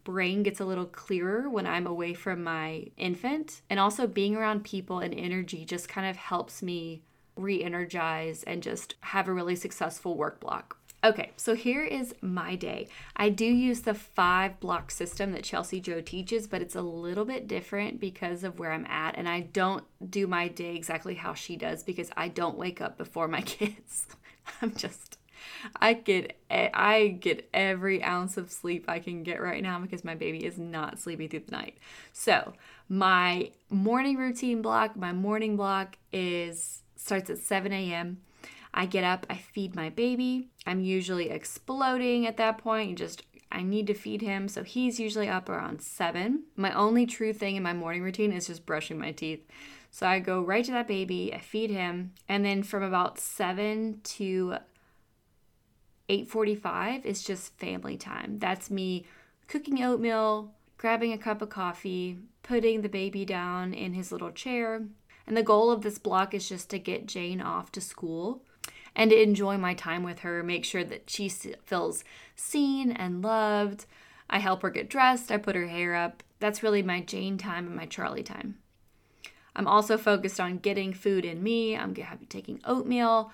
brain 0.08 0.42
gets 0.42 0.62
a 0.62 0.66
little 0.66 0.86
clearer 0.86 1.50
when 1.50 1.68
I'm 1.68 1.86
away 1.86 2.14
from 2.14 2.42
my 2.42 2.86
infant. 2.96 3.62
And 3.70 3.78
also 3.78 4.08
being 4.08 4.38
around 4.38 4.64
people 4.64 5.00
and 5.00 5.14
energy 5.14 5.66
just 5.66 5.90
kind 5.90 6.10
of 6.10 6.16
helps 6.16 6.64
me 6.64 7.02
re 7.36 7.62
energize 7.62 8.44
and 8.44 8.64
just 8.64 8.96
have 9.02 9.28
a 9.28 9.34
really 9.34 9.58
successful 9.58 10.16
work 10.16 10.40
block. 10.40 10.78
Okay, 11.04 11.32
so 11.38 11.54
here 11.54 11.84
is 11.84 12.16
my 12.22 12.56
day. 12.56 12.88
I 13.16 13.30
do 13.30 13.46
use 13.46 13.82
the 13.82 13.94
five 13.94 14.60
block 14.60 14.90
system 14.90 15.32
that 15.34 15.44
Chelsea 15.44 15.80
Joe 15.80 16.02
teaches, 16.02 16.48
but 16.48 16.62
it's 16.62 16.76
a 16.76 16.82
little 16.82 17.24
bit 17.24 17.48
different 17.48 18.00
because 18.00 18.44
of 18.44 18.58
where 18.58 18.72
I'm 18.72 18.86
at. 18.88 19.16
And 19.16 19.30
I 19.30 19.42
don't 19.42 19.84
do 20.10 20.26
my 20.26 20.48
day 20.48 20.76
exactly 20.76 21.14
how 21.16 21.36
she 21.36 21.56
does 21.56 21.84
because 21.84 22.10
I 22.18 22.30
don't 22.30 22.58
wake 22.58 22.82
up 22.82 22.98
before 22.98 23.28
my 23.28 23.42
kids. 23.44 24.08
I'm 24.62 24.74
just 24.74 25.18
I 25.76 25.94
get 25.94 26.38
I 26.50 27.18
get 27.20 27.48
every 27.54 28.04
ounce 28.04 28.38
of 28.38 28.52
sleep 28.52 28.86
I 28.88 29.00
can 29.00 29.24
get 29.24 29.42
right 29.42 29.62
now 29.62 29.80
because 29.80 30.04
my 30.04 30.16
baby 30.16 30.46
is 30.46 30.58
not 30.58 31.00
sleeping 31.00 31.30
through 31.30 31.42
the 31.42 31.52
night. 31.52 31.78
So, 32.12 32.54
my 32.90 33.52
morning 33.70 34.18
routine 34.18 34.62
block, 34.62 34.96
my 34.96 35.14
morning 35.14 35.56
block 35.56 35.98
is 36.12 36.82
starts 36.96 37.30
at 37.30 37.38
7 37.38 37.72
a.m. 37.72 38.22
I 38.74 38.86
get 38.86 39.04
up, 39.04 39.26
I 39.30 39.38
feed 39.38 39.76
my 39.76 39.90
baby. 39.90 40.50
I'm 40.66 40.82
usually 40.82 41.30
exploding 41.30 42.28
at 42.28 42.38
that 42.38 42.58
point 42.58 42.98
just 42.98 43.24
I 43.52 43.64
need 43.64 43.88
to 43.88 43.94
feed 43.94 44.22
him, 44.22 44.48
so 44.50 44.64
he's 44.64 45.00
usually 45.00 45.30
up 45.30 45.48
around 45.48 45.82
7. 45.82 46.44
My 46.56 46.74
only 46.74 47.06
true 47.06 47.32
thing 47.32 47.56
in 47.56 47.64
my 47.64 47.74
morning 47.74 48.04
routine 48.04 48.34
is 48.34 48.48
just 48.48 48.66
brushing 48.66 49.00
my 49.00 49.12
teeth. 49.14 49.48
So 49.90 50.06
I 50.06 50.20
go 50.20 50.42
right 50.42 50.66
to 50.66 50.72
that 50.72 50.88
baby, 50.88 51.34
I 51.34 51.40
feed 51.40 51.70
him, 51.70 52.14
and 52.28 52.44
then 52.44 52.62
from 52.62 52.84
about 52.84 53.20
7 53.20 54.02
to 54.04 54.58
8:45 56.10 57.06
is 57.06 57.24
just 57.24 57.58
family 57.58 57.98
time. 57.98 58.40
That's 58.40 58.70
me 58.70 59.06
cooking 59.48 59.82
oatmeal, 59.82 60.54
grabbing 60.78 61.14
a 61.14 61.18
cup 61.18 61.42
of 61.42 61.50
coffee, 61.50 62.20
putting 62.44 62.82
the 62.82 62.90
baby 62.90 63.26
down 63.26 63.74
in 63.74 63.94
his 63.94 64.12
little 64.12 64.32
chair. 64.32 64.86
And 65.26 65.36
the 65.36 65.44
goal 65.44 65.72
of 65.72 65.82
this 65.82 65.98
block 65.98 66.34
is 66.34 66.48
just 66.48 66.70
to 66.70 66.80
get 66.80 67.08
Jane 67.08 67.42
off 67.42 67.72
to 67.74 67.82
school 67.82 68.44
and 68.98 69.12
to 69.12 69.22
enjoy 69.22 69.58
my 69.58 69.74
time 69.76 70.04
with 70.04 70.20
her, 70.20 70.44
make 70.44 70.66
sure 70.66 70.84
that 70.84 71.10
she 71.10 71.30
feels 71.30 72.04
seen 72.36 72.92
and 72.92 73.24
loved. 73.24 73.86
I 74.30 74.40
help 74.40 74.64
her 74.64 74.70
get 74.70 74.90
dressed, 74.90 75.32
I 75.32 75.38
put 75.38 75.56
her 75.56 75.68
hair 75.68 75.96
up. 75.96 76.24
That's 76.40 76.64
really 76.64 76.84
my 76.84 77.00
Jane 77.02 77.38
time 77.38 77.68
and 77.68 77.76
my 77.76 77.86
Charlie 77.86 78.24
time. 78.24 78.58
I'm 79.56 79.68
also 79.68 79.98
focused 79.98 80.40
on 80.40 80.58
getting 80.58 80.94
food 80.94 81.26
in 81.26 81.42
me. 81.42 81.78
I'm 81.78 81.96
taking 82.30 82.60
oatmeal, 82.66 83.32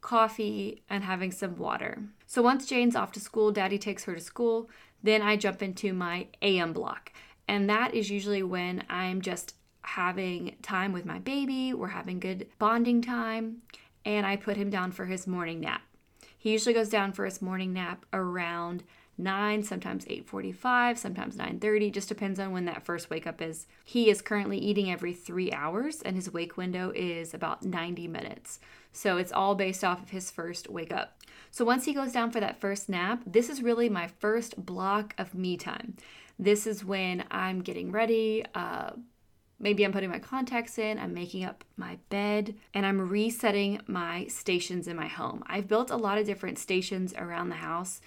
coffee, 0.00 0.82
and 0.90 1.02
having 1.02 1.32
some 1.32 1.56
water. 1.56 2.02
So 2.26 2.42
once 2.42 2.66
Jane's 2.66 2.94
off 2.94 3.12
to 3.12 3.20
school, 3.20 3.50
daddy 3.50 3.78
takes 3.78 4.04
her 4.04 4.14
to 4.14 4.20
school, 4.20 4.68
then 5.02 5.22
I 5.22 5.36
jump 5.36 5.62
into 5.62 5.92
my 5.92 6.26
AM 6.42 6.72
block. 6.72 7.12
And 7.48 7.68
that 7.68 7.94
is 7.94 8.10
usually 8.10 8.42
when 8.42 8.84
I'm 8.88 9.22
just 9.22 9.56
having 9.82 10.56
time 10.62 10.92
with 10.92 11.04
my 11.04 11.18
baby, 11.18 11.74
we're 11.74 11.88
having 11.88 12.20
good 12.20 12.46
bonding 12.58 13.02
time, 13.02 13.62
and 14.04 14.26
I 14.26 14.36
put 14.36 14.56
him 14.56 14.70
down 14.70 14.92
for 14.92 15.06
his 15.06 15.26
morning 15.26 15.60
nap. 15.60 15.82
He 16.38 16.52
usually 16.52 16.74
goes 16.74 16.88
down 16.88 17.12
for 17.12 17.24
his 17.24 17.42
morning 17.42 17.72
nap 17.72 18.06
around 18.12 18.82
9, 19.18 19.62
sometimes 19.62 20.06
8:45, 20.08 20.98
sometimes 20.98 21.36
9:30, 21.36 21.90
just 21.90 22.08
depends 22.08 22.40
on 22.40 22.52
when 22.52 22.64
that 22.64 22.84
first 22.84 23.10
wake 23.10 23.26
up 23.26 23.42
is. 23.42 23.66
He 23.84 24.08
is 24.08 24.22
currently 24.22 24.58
eating 24.58 24.90
every 24.90 25.12
3 25.12 25.52
hours 25.52 26.00
and 26.00 26.16
his 26.16 26.32
wake 26.32 26.56
window 26.56 26.90
is 26.94 27.34
about 27.34 27.62
90 27.62 28.08
minutes. 28.08 28.58
So 28.92 29.18
it's 29.18 29.32
all 29.32 29.54
based 29.54 29.84
off 29.84 30.02
of 30.02 30.10
his 30.10 30.30
first 30.30 30.70
wake 30.70 30.92
up. 30.92 31.18
So 31.50 31.64
once 31.64 31.84
he 31.84 31.92
goes 31.92 32.12
down 32.12 32.30
for 32.30 32.40
that 32.40 32.60
first 32.60 32.88
nap, 32.88 33.22
this 33.26 33.50
is 33.50 33.62
really 33.62 33.88
my 33.88 34.06
first 34.06 34.64
block 34.64 35.14
of 35.18 35.34
me 35.34 35.56
time. 35.56 35.96
This 36.38 36.66
is 36.66 36.84
when 36.84 37.24
I'm 37.30 37.60
getting 37.60 37.92
ready, 37.92 38.44
uh, 38.54 38.92
Maybe 39.62 39.84
I'm 39.84 39.92
putting 39.92 40.10
my 40.10 40.18
contacts 40.18 40.78
in, 40.78 40.98
I'm 40.98 41.12
making 41.12 41.44
up 41.44 41.64
my 41.76 41.98
bed, 42.08 42.54
and 42.72 42.86
I'm 42.86 43.10
resetting 43.10 43.82
my 43.86 44.26
stations 44.26 44.88
in 44.88 44.96
my 44.96 45.06
home. 45.06 45.44
I've 45.46 45.68
built 45.68 45.90
a 45.90 45.96
lot 45.96 46.16
of 46.16 46.26
different 46.26 46.58
stations 46.58 47.12
around 47.12 47.50
the 47.50 47.56
house 47.56 48.00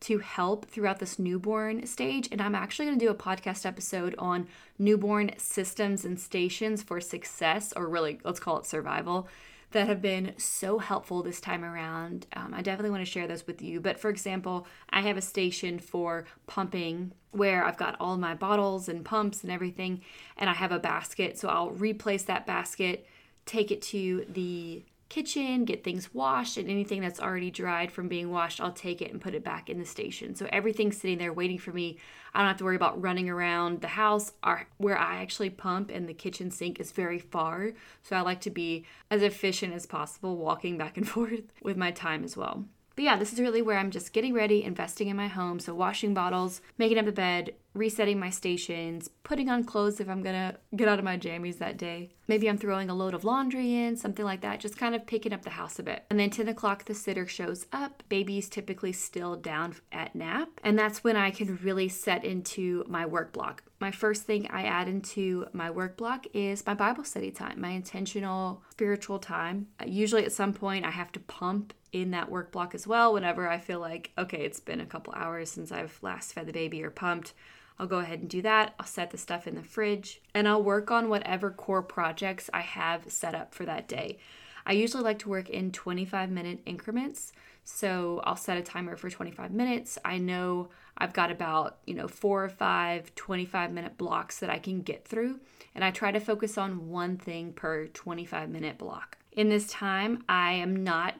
to 0.00 0.18
help 0.18 0.66
throughout 0.66 0.98
this 0.98 1.18
newborn 1.18 1.86
stage. 1.86 2.28
And 2.30 2.40
I'm 2.42 2.54
actually 2.54 2.86
going 2.86 2.98
to 2.98 3.04
do 3.06 3.10
a 3.10 3.14
podcast 3.14 3.64
episode 3.64 4.14
on 4.18 4.46
newborn 4.78 5.32
systems 5.38 6.04
and 6.04 6.20
stations 6.20 6.82
for 6.82 7.00
success, 7.00 7.72
or 7.74 7.88
really, 7.88 8.20
let's 8.22 8.38
call 8.38 8.58
it 8.58 8.66
survival, 8.66 9.28
that 9.72 9.86
have 9.86 10.00
been 10.00 10.32
so 10.38 10.78
helpful 10.78 11.22
this 11.22 11.40
time 11.40 11.64
around. 11.64 12.26
Um, 12.34 12.54
I 12.54 12.62
definitely 12.62 12.90
want 12.90 13.04
to 13.04 13.10
share 13.10 13.26
those 13.26 13.46
with 13.46 13.60
you. 13.60 13.80
But 13.80 14.00
for 14.00 14.08
example, 14.08 14.66
I 14.90 15.02
have 15.02 15.16
a 15.16 15.22
station 15.22 15.78
for 15.78 16.24
pumping 16.46 17.12
where 17.32 17.64
I've 17.64 17.76
got 17.76 17.96
all 18.00 18.16
my 18.16 18.34
bottles 18.34 18.88
and 18.88 19.04
pumps 19.04 19.42
and 19.42 19.52
everything, 19.52 20.00
and 20.36 20.48
I 20.48 20.54
have 20.54 20.72
a 20.72 20.78
basket. 20.78 21.38
So 21.38 21.48
I'll 21.48 21.70
replace 21.70 22.22
that 22.24 22.46
basket, 22.46 23.06
take 23.44 23.70
it 23.70 23.82
to 23.82 24.24
the 24.28 24.84
kitchen, 25.08 25.64
get 25.64 25.84
things 25.84 26.12
washed, 26.12 26.56
and 26.56 26.68
anything 26.68 27.00
that's 27.00 27.20
already 27.20 27.50
dried 27.50 27.90
from 27.90 28.08
being 28.08 28.30
washed, 28.30 28.60
I'll 28.60 28.72
take 28.72 29.00
it 29.00 29.10
and 29.10 29.20
put 29.20 29.34
it 29.34 29.42
back 29.42 29.70
in 29.70 29.78
the 29.78 29.84
station. 29.84 30.34
So 30.34 30.48
everything's 30.52 30.98
sitting 30.98 31.18
there 31.18 31.32
waiting 31.32 31.58
for 31.58 31.72
me. 31.72 31.98
I 32.34 32.40
don't 32.40 32.48
have 32.48 32.58
to 32.58 32.64
worry 32.64 32.76
about 32.76 33.00
running 33.00 33.28
around 33.30 33.80
the 33.80 33.88
house. 33.88 34.32
Our, 34.42 34.66
where 34.76 34.98
I 34.98 35.22
actually 35.22 35.50
pump 35.50 35.90
and 35.90 36.08
the 36.08 36.14
kitchen 36.14 36.50
sink 36.50 36.78
is 36.78 36.92
very 36.92 37.18
far. 37.18 37.72
So 38.02 38.16
I 38.16 38.20
like 38.20 38.40
to 38.42 38.50
be 38.50 38.84
as 39.10 39.22
efficient 39.22 39.74
as 39.74 39.86
possible 39.86 40.36
walking 40.36 40.76
back 40.76 40.96
and 40.96 41.08
forth 41.14 41.52
with 41.62 41.76
my 41.76 41.90
time 41.90 42.24
as 42.24 42.36
well. 42.36 42.66
But 42.98 43.04
yeah, 43.04 43.16
this 43.16 43.32
is 43.32 43.38
really 43.38 43.62
where 43.62 43.78
I'm 43.78 43.92
just 43.92 44.12
getting 44.12 44.34
ready, 44.34 44.64
investing 44.64 45.06
in 45.06 45.16
my 45.16 45.28
home. 45.28 45.60
So 45.60 45.72
washing 45.72 46.14
bottles, 46.14 46.60
making 46.78 46.98
up 46.98 47.04
the 47.04 47.12
bed, 47.12 47.54
resetting 47.72 48.18
my 48.18 48.30
stations, 48.30 49.08
putting 49.22 49.48
on 49.48 49.62
clothes 49.62 50.00
if 50.00 50.08
I'm 50.08 50.20
gonna 50.20 50.56
get 50.74 50.88
out 50.88 50.98
of 50.98 51.04
my 51.04 51.16
jammies 51.16 51.58
that 51.58 51.76
day. 51.76 52.10
Maybe 52.26 52.48
I'm 52.48 52.58
throwing 52.58 52.90
a 52.90 52.96
load 52.96 53.14
of 53.14 53.22
laundry 53.22 53.72
in, 53.72 53.96
something 53.96 54.24
like 54.24 54.40
that, 54.40 54.58
just 54.58 54.76
kind 54.76 54.96
of 54.96 55.06
picking 55.06 55.32
up 55.32 55.42
the 55.42 55.50
house 55.50 55.78
a 55.78 55.84
bit. 55.84 56.06
And 56.10 56.18
then 56.18 56.30
10 56.30 56.48
o'clock, 56.48 56.86
the 56.86 56.94
sitter 56.94 57.26
shows 57.26 57.66
up. 57.72 58.02
Baby's 58.08 58.48
typically 58.48 58.92
still 58.92 59.36
down 59.36 59.76
at 59.92 60.16
nap. 60.16 60.48
And 60.64 60.76
that's 60.76 61.04
when 61.04 61.16
I 61.16 61.30
can 61.30 61.56
really 61.62 61.88
set 61.88 62.24
into 62.24 62.84
my 62.88 63.06
work 63.06 63.32
block. 63.32 63.62
My 63.80 63.92
first 63.92 64.24
thing 64.24 64.48
I 64.50 64.64
add 64.64 64.88
into 64.88 65.46
my 65.52 65.70
work 65.70 65.96
block 65.96 66.26
is 66.34 66.66
my 66.66 66.74
Bible 66.74 67.04
study 67.04 67.30
time, 67.30 67.60
my 67.60 67.70
intentional 67.70 68.64
spiritual 68.72 69.20
time. 69.20 69.68
Usually 69.86 70.24
at 70.24 70.32
some 70.32 70.52
point, 70.52 70.84
I 70.84 70.90
have 70.90 71.12
to 71.12 71.20
pump 71.20 71.72
in 71.92 72.10
that 72.10 72.30
work 72.30 72.52
block 72.52 72.74
as 72.74 72.86
well 72.86 73.12
whenever 73.12 73.48
I 73.48 73.58
feel 73.58 73.80
like, 73.80 74.10
okay, 74.18 74.44
it's 74.44 74.60
been 74.60 74.80
a 74.80 74.86
couple 74.86 75.12
hours 75.14 75.50
since 75.50 75.72
I've 75.72 75.98
last 76.02 76.32
fed 76.32 76.46
the 76.46 76.52
baby 76.52 76.82
or 76.82 76.90
pumped. 76.90 77.32
I'll 77.78 77.86
go 77.86 77.98
ahead 77.98 78.20
and 78.20 78.28
do 78.28 78.42
that. 78.42 78.74
I'll 78.78 78.86
set 78.86 79.10
the 79.10 79.18
stuff 79.18 79.46
in 79.46 79.54
the 79.54 79.62
fridge 79.62 80.20
and 80.34 80.48
I'll 80.48 80.62
work 80.62 80.90
on 80.90 81.08
whatever 81.08 81.50
core 81.50 81.82
projects 81.82 82.50
I 82.52 82.60
have 82.60 83.10
set 83.10 83.34
up 83.34 83.54
for 83.54 83.64
that 83.66 83.88
day. 83.88 84.18
I 84.66 84.72
usually 84.72 85.02
like 85.02 85.20
to 85.20 85.28
work 85.28 85.48
in 85.48 85.72
25 85.72 86.30
minute 86.30 86.60
increments. 86.66 87.32
So 87.64 88.20
I'll 88.24 88.36
set 88.36 88.58
a 88.58 88.62
timer 88.62 88.96
for 88.96 89.10
25 89.10 89.50
minutes. 89.52 89.98
I 90.04 90.18
know 90.18 90.70
I've 90.96 91.12
got 91.12 91.30
about, 91.30 91.78
you 91.86 91.94
know, 91.94 92.08
four 92.08 92.44
or 92.44 92.48
five 92.48 93.14
25 93.14 93.72
minute 93.72 93.96
blocks 93.96 94.40
that 94.40 94.50
I 94.50 94.58
can 94.58 94.82
get 94.82 95.06
through. 95.06 95.40
And 95.74 95.84
I 95.84 95.90
try 95.90 96.10
to 96.10 96.20
focus 96.20 96.58
on 96.58 96.88
one 96.88 97.16
thing 97.16 97.52
per 97.52 97.86
25 97.86 98.50
minute 98.50 98.78
block. 98.78 99.18
In 99.38 99.50
this 99.50 99.68
time, 99.68 100.24
I 100.28 100.54
am 100.54 100.82
not 100.82 101.14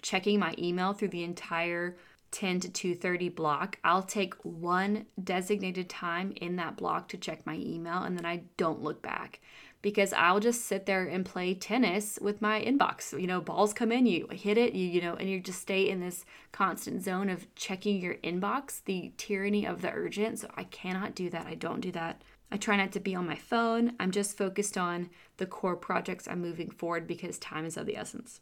checking 0.00 0.38
my 0.38 0.54
email 0.56 0.92
through 0.92 1.08
the 1.08 1.24
entire 1.24 1.96
10 2.30 2.60
to 2.60 2.68
2:30 2.68 3.28
block. 3.34 3.80
I'll 3.82 4.04
take 4.04 4.34
one 4.44 5.06
designated 5.24 5.88
time 5.88 6.32
in 6.36 6.54
that 6.56 6.76
block 6.76 7.08
to 7.08 7.16
check 7.16 7.44
my 7.44 7.56
email 7.56 8.04
and 8.04 8.16
then 8.16 8.24
I 8.24 8.44
don't 8.56 8.84
look 8.84 9.02
back 9.02 9.40
because 9.82 10.12
I'll 10.12 10.38
just 10.38 10.64
sit 10.66 10.86
there 10.86 11.06
and 11.06 11.26
play 11.26 11.54
tennis 11.54 12.20
with 12.22 12.40
my 12.40 12.62
inbox. 12.62 13.20
You 13.20 13.26
know, 13.26 13.40
balls 13.40 13.72
come 13.72 13.90
in, 13.90 14.06
you 14.06 14.28
hit 14.30 14.58
it, 14.58 14.74
you 14.74 14.86
you 14.86 15.00
know, 15.00 15.14
and 15.14 15.28
you 15.28 15.40
just 15.40 15.60
stay 15.60 15.88
in 15.88 15.98
this 15.98 16.24
constant 16.52 17.02
zone 17.02 17.28
of 17.28 17.52
checking 17.56 18.00
your 18.00 18.14
inbox, 18.22 18.84
the 18.84 19.10
tyranny 19.16 19.66
of 19.66 19.82
the 19.82 19.90
urgent. 19.90 20.38
So 20.38 20.48
I 20.54 20.62
cannot 20.64 21.16
do 21.16 21.30
that. 21.30 21.48
I 21.48 21.56
don't 21.56 21.80
do 21.80 21.90
that. 21.90 22.22
I 22.50 22.56
try 22.56 22.76
not 22.76 22.92
to 22.92 23.00
be 23.00 23.14
on 23.14 23.26
my 23.26 23.36
phone. 23.36 23.94
I'm 23.98 24.10
just 24.10 24.36
focused 24.36 24.78
on 24.78 25.10
the 25.36 25.46
core 25.46 25.76
projects 25.76 26.28
I'm 26.28 26.40
moving 26.40 26.70
forward 26.70 27.06
because 27.06 27.38
time 27.38 27.64
is 27.64 27.76
of 27.76 27.86
the 27.86 27.96
essence. 27.96 28.40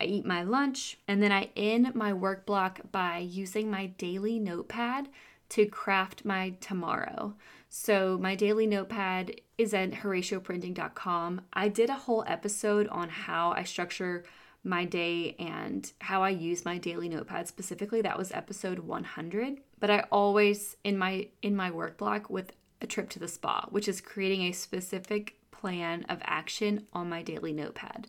I 0.00 0.04
eat 0.04 0.24
my 0.24 0.42
lunch, 0.42 0.96
and 1.06 1.22
then 1.22 1.32
I 1.32 1.50
end 1.56 1.94
my 1.94 2.12
work 2.12 2.46
block 2.46 2.80
by 2.90 3.18
using 3.18 3.70
my 3.70 3.86
daily 3.86 4.38
notepad 4.38 5.08
to 5.50 5.66
craft 5.66 6.24
my 6.24 6.54
tomorrow. 6.60 7.34
So, 7.68 8.18
my 8.18 8.34
daily 8.34 8.66
notepad 8.66 9.40
is 9.58 9.74
at 9.74 9.90
horacioprinting.com. 9.90 11.42
I 11.52 11.68
did 11.68 11.90
a 11.90 11.94
whole 11.94 12.24
episode 12.26 12.88
on 12.88 13.08
how 13.10 13.52
I 13.52 13.64
structure 13.64 14.24
my 14.64 14.84
day 14.84 15.36
and 15.38 15.90
how 16.00 16.22
I 16.22 16.30
use 16.30 16.64
my 16.64 16.78
daily 16.78 17.08
notepad 17.08 17.48
specifically. 17.48 18.02
That 18.02 18.18
was 18.18 18.32
episode 18.32 18.80
100. 18.80 19.60
But 19.78 19.90
I 19.90 20.04
always 20.10 20.76
in 20.84 20.98
my 20.98 21.28
in 21.42 21.56
my 21.56 21.70
work 21.70 21.96
block 21.96 22.28
with 22.28 22.52
a 22.80 22.86
trip 22.86 23.10
to 23.10 23.18
the 23.18 23.28
spa, 23.28 23.66
which 23.70 23.88
is 23.88 24.00
creating 24.00 24.42
a 24.42 24.52
specific 24.52 25.36
plan 25.50 26.04
of 26.08 26.18
action 26.22 26.86
on 26.92 27.08
my 27.08 27.22
daily 27.22 27.52
notepad. 27.52 28.08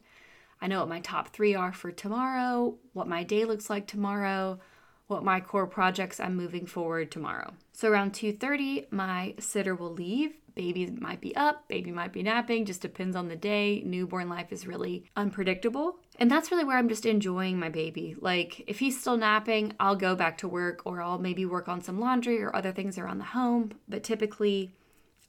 I 0.62 0.68
know 0.68 0.80
what 0.80 0.90
my 0.90 1.00
top 1.00 1.30
three 1.30 1.56
are 1.56 1.74
for 1.74 1.92
tomorrow, 1.92 2.75
what 2.94 3.08
my 3.08 3.24
day 3.24 3.46
looks 3.46 3.70
like 3.70 3.88
tomorrow, 3.88 4.60
what 5.08 5.24
my 5.24 5.42
core 5.42 5.68
projects 5.68 6.20
I'm 6.20 6.36
moving 6.36 6.66
forward 6.66 7.12
tomorrow. 7.12 7.54
So 7.74 7.90
around 7.90 8.13
2:30, 8.13 8.86
my 8.92 9.34
sitter 9.40 9.75
will 9.75 9.92
leave. 9.92 10.38
Baby 10.56 10.86
might 10.88 11.22
be 11.22 11.36
up, 11.36 11.68
baby 11.68 11.92
might 11.92 12.13
be 12.13 12.24
napping, 12.24 12.66
just 12.66 12.82
depends 12.82 13.16
on 13.16 13.28
the 13.28 13.36
day. 13.36 13.82
Newborn 13.86 14.30
life 14.30 14.51
is 14.51 14.68
really 14.68 15.06
unpredictable. 15.16 16.00
And 16.22 16.30
that's 16.30 16.51
really 16.51 16.63
where 16.63 16.78
I'm 16.78 16.88
just 16.88 17.08
enjoying 17.08 17.58
my 17.58 17.70
baby. 17.70 18.16
Like 18.22 18.63
if 18.68 18.78
he's 18.78 19.01
still 19.01 19.18
napping, 19.18 19.74
I'll 19.80 19.96
go 19.96 20.16
back 20.16 20.38
to 20.38 20.48
work 20.48 20.84
or 20.86 21.01
I'll 21.01 21.18
maybe 21.18 21.48
work 21.48 21.68
on 21.68 21.82
some 21.82 22.00
laundry 22.00 22.44
or 22.44 22.56
other 22.56 22.72
things 22.72 23.00
around 23.00 23.18
the 23.18 23.24
home, 23.24 23.72
but 23.90 24.04
typically 24.04 24.72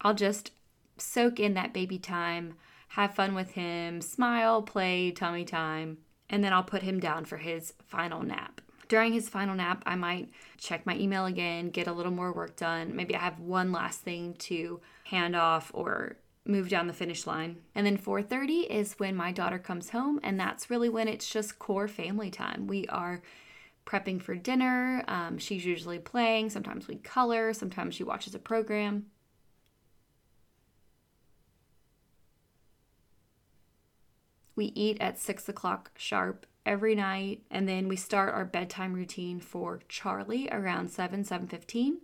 I'll 0.02 0.12
just 0.12 0.50
soak 0.98 1.40
in 1.40 1.54
that 1.54 1.72
baby 1.72 1.98
time 1.98 2.56
have 2.88 3.14
fun 3.14 3.34
with 3.34 3.52
him, 3.52 4.02
smile, 4.02 4.60
play, 4.60 5.10
tummy 5.10 5.46
time, 5.46 5.96
and 6.28 6.44
then 6.44 6.52
I'll 6.52 6.62
put 6.62 6.82
him 6.82 7.00
down 7.00 7.24
for 7.24 7.38
his 7.38 7.72
final 7.86 8.22
nap. 8.22 8.60
During 8.88 9.14
his 9.14 9.30
final 9.30 9.54
nap, 9.54 9.82
I 9.86 9.94
might 9.94 10.28
check 10.58 10.84
my 10.84 10.94
email 10.98 11.24
again, 11.24 11.70
get 11.70 11.86
a 11.86 11.92
little 11.94 12.12
more 12.12 12.34
work 12.34 12.56
done. 12.56 12.94
Maybe 12.94 13.16
I 13.16 13.20
have 13.20 13.40
one 13.40 13.72
last 13.72 14.02
thing 14.02 14.34
to 14.40 14.82
hand 15.04 15.36
off 15.36 15.70
or 15.72 16.18
move 16.44 16.68
down 16.68 16.86
the 16.86 16.92
finish 16.92 17.26
line. 17.26 17.58
And 17.74 17.86
then 17.86 17.96
4:30 17.96 18.66
is 18.68 18.94
when 18.94 19.14
my 19.14 19.32
daughter 19.32 19.58
comes 19.58 19.90
home 19.90 20.18
and 20.22 20.38
that's 20.38 20.70
really 20.70 20.88
when 20.88 21.08
it's 21.08 21.30
just 21.30 21.58
core 21.58 21.88
family 21.88 22.30
time. 22.30 22.66
We 22.66 22.86
are 22.88 23.22
prepping 23.86 24.20
for 24.20 24.34
dinner. 24.34 25.04
Um, 25.08 25.38
she's 25.38 25.64
usually 25.64 25.98
playing. 25.98 26.50
Sometimes 26.50 26.88
we 26.88 26.96
color. 26.96 27.52
Sometimes 27.52 27.94
she 27.94 28.04
watches 28.04 28.34
a 28.34 28.38
program. 28.38 29.06
We 34.54 34.66
eat 34.66 34.98
at 35.00 35.18
six 35.18 35.48
o'clock 35.48 35.92
sharp 35.96 36.46
every 36.64 36.94
night, 36.94 37.42
and 37.50 37.68
then 37.68 37.88
we 37.88 37.96
start 37.96 38.34
our 38.34 38.44
bedtime 38.44 38.92
routine 38.92 39.40
for 39.40 39.80
Charlie 39.88 40.48
around 40.50 40.90
7, 40.90 41.24
7.15. 41.24 41.94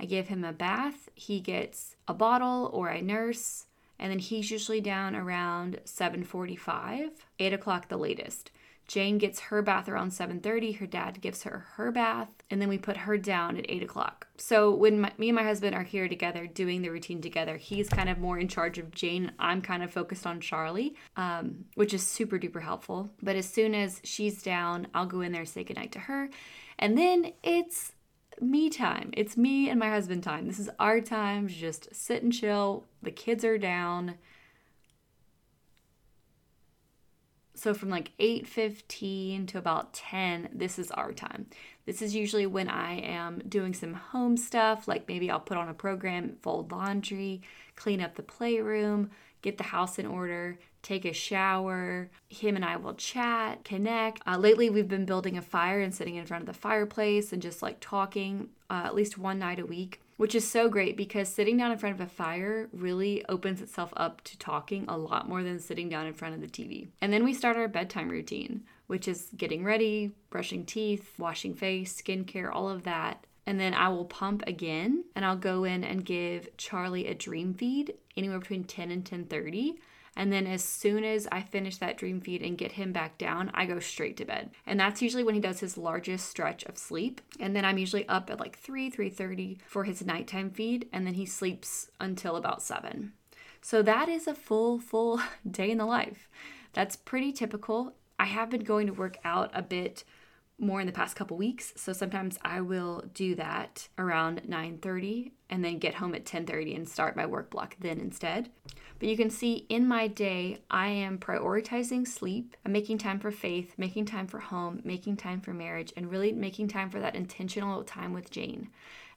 I 0.00 0.04
give 0.04 0.28
him 0.28 0.42
a 0.42 0.52
bath. 0.52 1.08
He 1.14 1.40
gets 1.40 1.96
a 2.06 2.14
bottle 2.14 2.70
or 2.72 2.88
a 2.88 3.02
nurse, 3.02 3.66
and 3.98 4.10
then 4.10 4.18
he's 4.18 4.50
usually 4.50 4.80
down 4.80 5.14
around 5.16 5.80
7.45, 5.84 7.10
8 7.38 7.52
o'clock 7.52 7.88
the 7.88 7.96
latest. 7.96 8.50
Jane 8.88 9.18
gets 9.18 9.38
her 9.40 9.60
bath 9.60 9.86
around 9.86 10.12
7:30. 10.12 10.78
Her 10.78 10.86
dad 10.86 11.20
gives 11.20 11.42
her 11.42 11.66
her 11.74 11.92
bath, 11.92 12.28
and 12.50 12.60
then 12.60 12.70
we 12.70 12.78
put 12.78 12.96
her 12.96 13.18
down 13.18 13.58
at 13.58 13.66
8 13.68 13.82
o'clock. 13.82 14.26
So 14.38 14.74
when 14.74 15.02
my, 15.02 15.12
me 15.18 15.28
and 15.28 15.36
my 15.36 15.42
husband 15.42 15.76
are 15.76 15.82
here 15.82 16.08
together 16.08 16.46
doing 16.46 16.80
the 16.80 16.88
routine 16.88 17.20
together, 17.20 17.58
he's 17.58 17.90
kind 17.90 18.08
of 18.08 18.18
more 18.18 18.38
in 18.38 18.48
charge 18.48 18.78
of 18.78 18.90
Jane. 18.90 19.32
I'm 19.38 19.60
kind 19.60 19.82
of 19.82 19.90
focused 19.92 20.26
on 20.26 20.40
Charlie, 20.40 20.94
um, 21.16 21.66
which 21.74 21.92
is 21.92 22.02
super 22.02 22.38
duper 22.38 22.62
helpful. 22.62 23.10
But 23.22 23.36
as 23.36 23.46
soon 23.46 23.74
as 23.74 24.00
she's 24.04 24.42
down, 24.42 24.86
I'll 24.94 25.06
go 25.06 25.20
in 25.20 25.32
there 25.32 25.44
say 25.44 25.64
goodnight 25.64 25.92
to 25.92 26.00
her, 26.00 26.30
and 26.78 26.96
then 26.96 27.32
it's 27.42 27.92
me 28.40 28.70
time. 28.70 29.10
It's 29.12 29.36
me 29.36 29.68
and 29.68 29.78
my 29.78 29.90
husband 29.90 30.22
time. 30.22 30.46
This 30.46 30.58
is 30.58 30.70
our 30.78 31.00
time 31.00 31.48
to 31.48 31.54
just 31.54 31.94
sit 31.94 32.22
and 32.22 32.32
chill. 32.32 32.86
The 33.02 33.10
kids 33.10 33.44
are 33.44 33.58
down 33.58 34.14
so 37.58 37.74
from 37.74 37.90
like 37.90 38.12
8:15 38.20 39.46
to 39.48 39.58
about 39.58 39.92
10 39.92 40.50
this 40.52 40.78
is 40.78 40.90
our 40.92 41.12
time 41.12 41.46
this 41.88 42.02
is 42.02 42.14
usually 42.14 42.46
when 42.46 42.68
i 42.68 42.92
am 43.00 43.40
doing 43.48 43.72
some 43.72 43.94
home 43.94 44.36
stuff 44.36 44.86
like 44.86 45.08
maybe 45.08 45.30
i'll 45.30 45.40
put 45.40 45.56
on 45.56 45.68
a 45.68 45.74
program 45.74 46.36
fold 46.42 46.70
laundry 46.70 47.40
clean 47.76 48.00
up 48.00 48.14
the 48.14 48.22
playroom 48.22 49.10
get 49.40 49.56
the 49.56 49.64
house 49.64 49.98
in 49.98 50.06
order 50.06 50.58
take 50.82 51.04
a 51.04 51.12
shower. 51.12 52.08
Him 52.28 52.56
and 52.56 52.64
i 52.64 52.76
will 52.76 52.94
chat 52.94 53.64
connect. 53.64 54.22
Uh, 54.26 54.36
lately 54.36 54.70
we've 54.70 54.88
been 54.88 55.04
building 55.04 55.36
a 55.36 55.42
fire 55.42 55.80
and 55.80 55.94
sitting 55.94 56.14
in 56.14 56.24
front 56.24 56.42
of 56.42 56.46
the 56.46 56.52
fireplace 56.52 57.32
and 57.32 57.42
just 57.42 57.62
like 57.62 57.78
talking 57.80 58.48
uh, 58.70 58.82
at 58.84 58.94
least 58.94 59.18
one 59.18 59.38
night 59.38 59.58
a 59.58 59.66
week 59.66 60.00
which 60.18 60.34
is 60.34 60.50
so 60.50 60.68
great 60.68 60.96
because 60.96 61.28
sitting 61.28 61.56
down 61.56 61.70
in 61.70 61.78
front 61.78 61.94
of 61.94 62.00
a 62.00 62.10
fire 62.10 62.68
really 62.72 63.24
opens 63.28 63.62
itself 63.62 63.92
up 63.96 64.20
to 64.24 64.36
talking 64.36 64.84
a 64.88 64.98
lot 64.98 65.28
more 65.28 65.44
than 65.44 65.60
sitting 65.60 65.88
down 65.88 66.06
in 66.06 66.12
front 66.12 66.34
of 66.34 66.40
the 66.40 66.48
TV. 66.48 66.88
And 67.00 67.12
then 67.12 67.22
we 67.22 67.32
start 67.32 67.56
our 67.56 67.68
bedtime 67.68 68.08
routine, 68.08 68.64
which 68.88 69.06
is 69.06 69.28
getting 69.36 69.64
ready, 69.64 70.10
brushing 70.28 70.66
teeth, 70.66 71.12
washing 71.18 71.54
face, 71.54 72.02
skincare, 72.02 72.52
all 72.52 72.68
of 72.68 72.82
that. 72.82 73.24
And 73.46 73.58
then 73.58 73.72
I 73.72 73.88
will 73.88 74.04
pump 74.04 74.42
again 74.46 75.04
and 75.14 75.24
I'll 75.24 75.36
go 75.36 75.64
in 75.64 75.84
and 75.84 76.04
give 76.04 76.54
Charlie 76.58 77.06
a 77.06 77.14
dream 77.14 77.54
feed 77.54 77.94
anywhere 78.16 78.40
between 78.40 78.64
10 78.64 78.90
and 78.90 79.04
10:30 79.04 79.78
and 80.18 80.32
then 80.32 80.48
as 80.48 80.64
soon 80.64 81.04
as 81.04 81.28
I 81.30 81.42
finish 81.42 81.76
that 81.76 81.96
dream 81.96 82.20
feed 82.20 82.42
and 82.42 82.58
get 82.58 82.72
him 82.72 82.92
back 82.92 83.18
down, 83.18 83.52
I 83.54 83.66
go 83.66 83.78
straight 83.78 84.16
to 84.16 84.24
bed. 84.24 84.50
And 84.66 84.78
that's 84.78 85.00
usually 85.00 85.22
when 85.22 85.36
he 85.36 85.40
does 85.40 85.60
his 85.60 85.78
largest 85.78 86.28
stretch 86.28 86.64
of 86.64 86.76
sleep. 86.76 87.20
And 87.38 87.54
then 87.54 87.64
I'm 87.64 87.78
usually 87.78 88.06
up 88.08 88.28
at 88.28 88.40
like 88.40 88.58
3, 88.58 88.90
3:30 88.90 89.58
for 89.64 89.84
his 89.84 90.04
nighttime 90.04 90.50
feed, 90.50 90.88
and 90.92 91.06
then 91.06 91.14
he 91.14 91.24
sleeps 91.24 91.92
until 92.00 92.34
about 92.34 92.62
7. 92.62 93.12
So 93.62 93.80
that 93.82 94.08
is 94.08 94.26
a 94.26 94.34
full 94.34 94.80
full 94.80 95.20
day 95.48 95.70
in 95.70 95.78
the 95.78 95.86
life. 95.86 96.28
That's 96.72 96.96
pretty 96.96 97.32
typical. 97.32 97.94
I 98.18 98.26
have 98.26 98.50
been 98.50 98.64
going 98.64 98.86
to 98.86 98.92
work 98.92 99.18
out 99.24 99.50
a 99.54 99.62
bit 99.62 100.04
more 100.60 100.80
in 100.80 100.86
the 100.88 100.92
past 100.92 101.14
couple 101.14 101.36
weeks 101.36 101.72
so 101.76 101.92
sometimes 101.92 102.36
i 102.42 102.60
will 102.60 103.04
do 103.14 103.36
that 103.36 103.86
around 103.96 104.42
9.30 104.42 105.30
and 105.48 105.64
then 105.64 105.78
get 105.78 105.94
home 105.94 106.16
at 106.16 106.24
10.30 106.24 106.74
and 106.74 106.88
start 106.88 107.14
my 107.14 107.24
work 107.24 107.48
block 107.48 107.76
then 107.78 108.00
instead 108.00 108.50
but 108.98 109.08
you 109.08 109.16
can 109.16 109.30
see 109.30 109.66
in 109.68 109.86
my 109.86 110.08
day, 110.08 110.58
I 110.70 110.88
am 110.88 111.18
prioritizing 111.18 112.06
sleep, 112.06 112.56
I'm 112.64 112.72
making 112.72 112.98
time 112.98 113.20
for 113.20 113.30
faith, 113.30 113.74
making 113.76 114.06
time 114.06 114.26
for 114.26 114.40
home, 114.40 114.80
making 114.84 115.18
time 115.18 115.40
for 115.40 115.54
marriage, 115.54 115.92
and 115.96 116.10
really 116.10 116.32
making 116.32 116.68
time 116.68 116.90
for 116.90 116.98
that 117.00 117.14
intentional 117.14 117.84
time 117.84 118.12
with 118.12 118.30
Jane. 118.30 118.70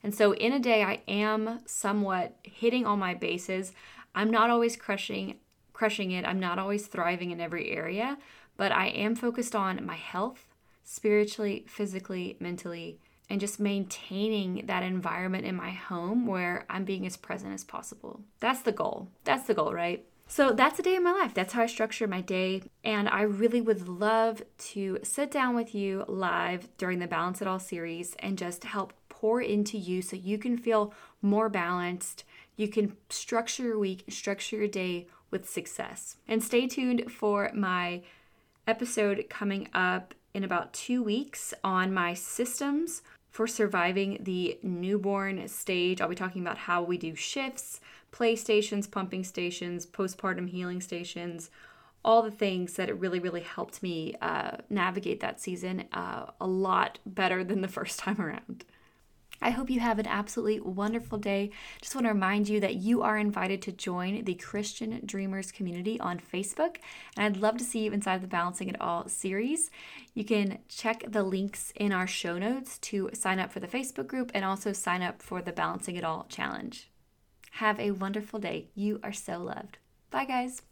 And 0.04 0.14
so 0.14 0.34
in 0.34 0.52
a 0.52 0.60
day, 0.60 0.82
I 0.84 1.00
am 1.08 1.60
somewhat 1.66 2.36
hitting 2.44 2.86
all 2.86 2.96
my 2.96 3.14
bases. 3.14 3.72
I'm 4.14 4.30
not 4.30 4.50
always 4.50 4.76
crushing 4.76 5.38
crushing 5.82 6.12
it. 6.12 6.24
I'm 6.24 6.38
not 6.38 6.60
always 6.60 6.86
thriving 6.86 7.32
in 7.32 7.40
every 7.40 7.72
area, 7.72 8.16
but 8.56 8.70
I 8.70 8.86
am 8.90 9.16
focused 9.16 9.56
on 9.56 9.84
my 9.84 9.96
health, 9.96 10.54
spiritually, 10.84 11.64
physically, 11.66 12.36
mentally, 12.38 13.00
and 13.28 13.40
just 13.40 13.58
maintaining 13.58 14.62
that 14.66 14.84
environment 14.84 15.44
in 15.44 15.56
my 15.56 15.70
home 15.70 16.24
where 16.24 16.66
I'm 16.70 16.84
being 16.84 17.04
as 17.04 17.16
present 17.16 17.52
as 17.52 17.64
possible. 17.64 18.20
That's 18.38 18.60
the 18.60 18.70
goal. 18.70 19.08
That's 19.24 19.48
the 19.48 19.54
goal, 19.54 19.74
right? 19.74 20.04
So 20.28 20.52
that's 20.52 20.78
a 20.78 20.84
day 20.84 20.94
in 20.94 21.02
my 21.02 21.10
life. 21.10 21.34
That's 21.34 21.52
how 21.52 21.62
I 21.62 21.66
structure 21.66 22.06
my 22.06 22.20
day. 22.20 22.62
And 22.84 23.08
I 23.08 23.22
really 23.22 23.60
would 23.60 23.88
love 23.88 24.40
to 24.70 25.00
sit 25.02 25.32
down 25.32 25.56
with 25.56 25.74
you 25.74 26.04
live 26.06 26.68
during 26.78 27.00
the 27.00 27.08
Balance 27.08 27.42
It 27.42 27.48
All 27.48 27.58
series 27.58 28.14
and 28.20 28.38
just 28.38 28.62
help 28.62 28.92
pour 29.08 29.40
into 29.40 29.78
you 29.78 30.00
so 30.00 30.14
you 30.14 30.38
can 30.38 30.56
feel 30.56 30.94
more 31.20 31.48
balanced. 31.48 32.22
You 32.54 32.68
can 32.68 32.96
structure 33.08 33.64
your 33.64 33.80
week, 33.80 34.04
structure 34.08 34.58
your 34.58 34.68
day 34.68 35.08
with 35.32 35.50
success. 35.50 36.16
And 36.28 36.44
stay 36.44 36.68
tuned 36.68 37.10
for 37.10 37.50
my 37.52 38.02
episode 38.68 39.26
coming 39.28 39.68
up 39.74 40.14
in 40.32 40.44
about 40.44 40.72
two 40.72 41.02
weeks 41.02 41.52
on 41.64 41.92
my 41.92 42.14
systems 42.14 43.02
for 43.30 43.46
surviving 43.46 44.18
the 44.20 44.58
newborn 44.62 45.48
stage. 45.48 46.00
I'll 46.00 46.08
be 46.08 46.14
talking 46.14 46.42
about 46.42 46.58
how 46.58 46.82
we 46.82 46.98
do 46.98 47.14
shifts, 47.14 47.80
play 48.12 48.36
stations, 48.36 48.86
pumping 48.86 49.24
stations, 49.24 49.86
postpartum 49.86 50.48
healing 50.48 50.80
stations, 50.80 51.50
all 52.04 52.22
the 52.22 52.30
things 52.30 52.74
that 52.74 52.88
it 52.88 52.94
really, 52.94 53.18
really 53.18 53.40
helped 53.40 53.82
me 53.82 54.14
uh, 54.20 54.58
navigate 54.68 55.20
that 55.20 55.40
season 55.40 55.84
uh, 55.92 56.26
a 56.40 56.46
lot 56.46 56.98
better 57.06 57.42
than 57.42 57.62
the 57.62 57.68
first 57.78 57.98
time 57.98 58.20
around. 58.20 58.64
I 59.42 59.50
hope 59.50 59.68
you 59.68 59.80
have 59.80 59.98
an 59.98 60.06
absolutely 60.06 60.60
wonderful 60.60 61.18
day. 61.18 61.50
Just 61.80 61.94
want 61.94 62.06
to 62.06 62.12
remind 62.12 62.48
you 62.48 62.60
that 62.60 62.76
you 62.76 63.02
are 63.02 63.18
invited 63.18 63.60
to 63.62 63.72
join 63.72 64.24
the 64.24 64.34
Christian 64.34 65.02
Dreamers 65.04 65.50
community 65.50 65.98
on 66.00 66.20
Facebook, 66.20 66.76
and 67.16 67.26
I'd 67.26 67.42
love 67.42 67.56
to 67.58 67.64
see 67.64 67.84
you 67.84 67.92
inside 67.92 68.22
the 68.22 68.28
Balancing 68.28 68.68
It 68.68 68.80
All 68.80 69.08
series. 69.08 69.70
You 70.14 70.24
can 70.24 70.58
check 70.68 71.04
the 71.08 71.22
links 71.22 71.72
in 71.76 71.92
our 71.92 72.06
show 72.06 72.38
notes 72.38 72.78
to 72.78 73.10
sign 73.12 73.38
up 73.38 73.52
for 73.52 73.60
the 73.60 73.66
Facebook 73.66 74.06
group 74.06 74.30
and 74.32 74.44
also 74.44 74.72
sign 74.72 75.02
up 75.02 75.20
for 75.20 75.42
the 75.42 75.52
Balancing 75.52 75.96
It 75.96 76.04
All 76.04 76.26
challenge. 76.28 76.88
Have 77.52 77.78
a 77.78 77.90
wonderful 77.90 78.38
day. 78.38 78.68
You 78.74 79.00
are 79.02 79.12
so 79.12 79.38
loved. 79.38 79.78
Bye, 80.10 80.24
guys. 80.24 80.62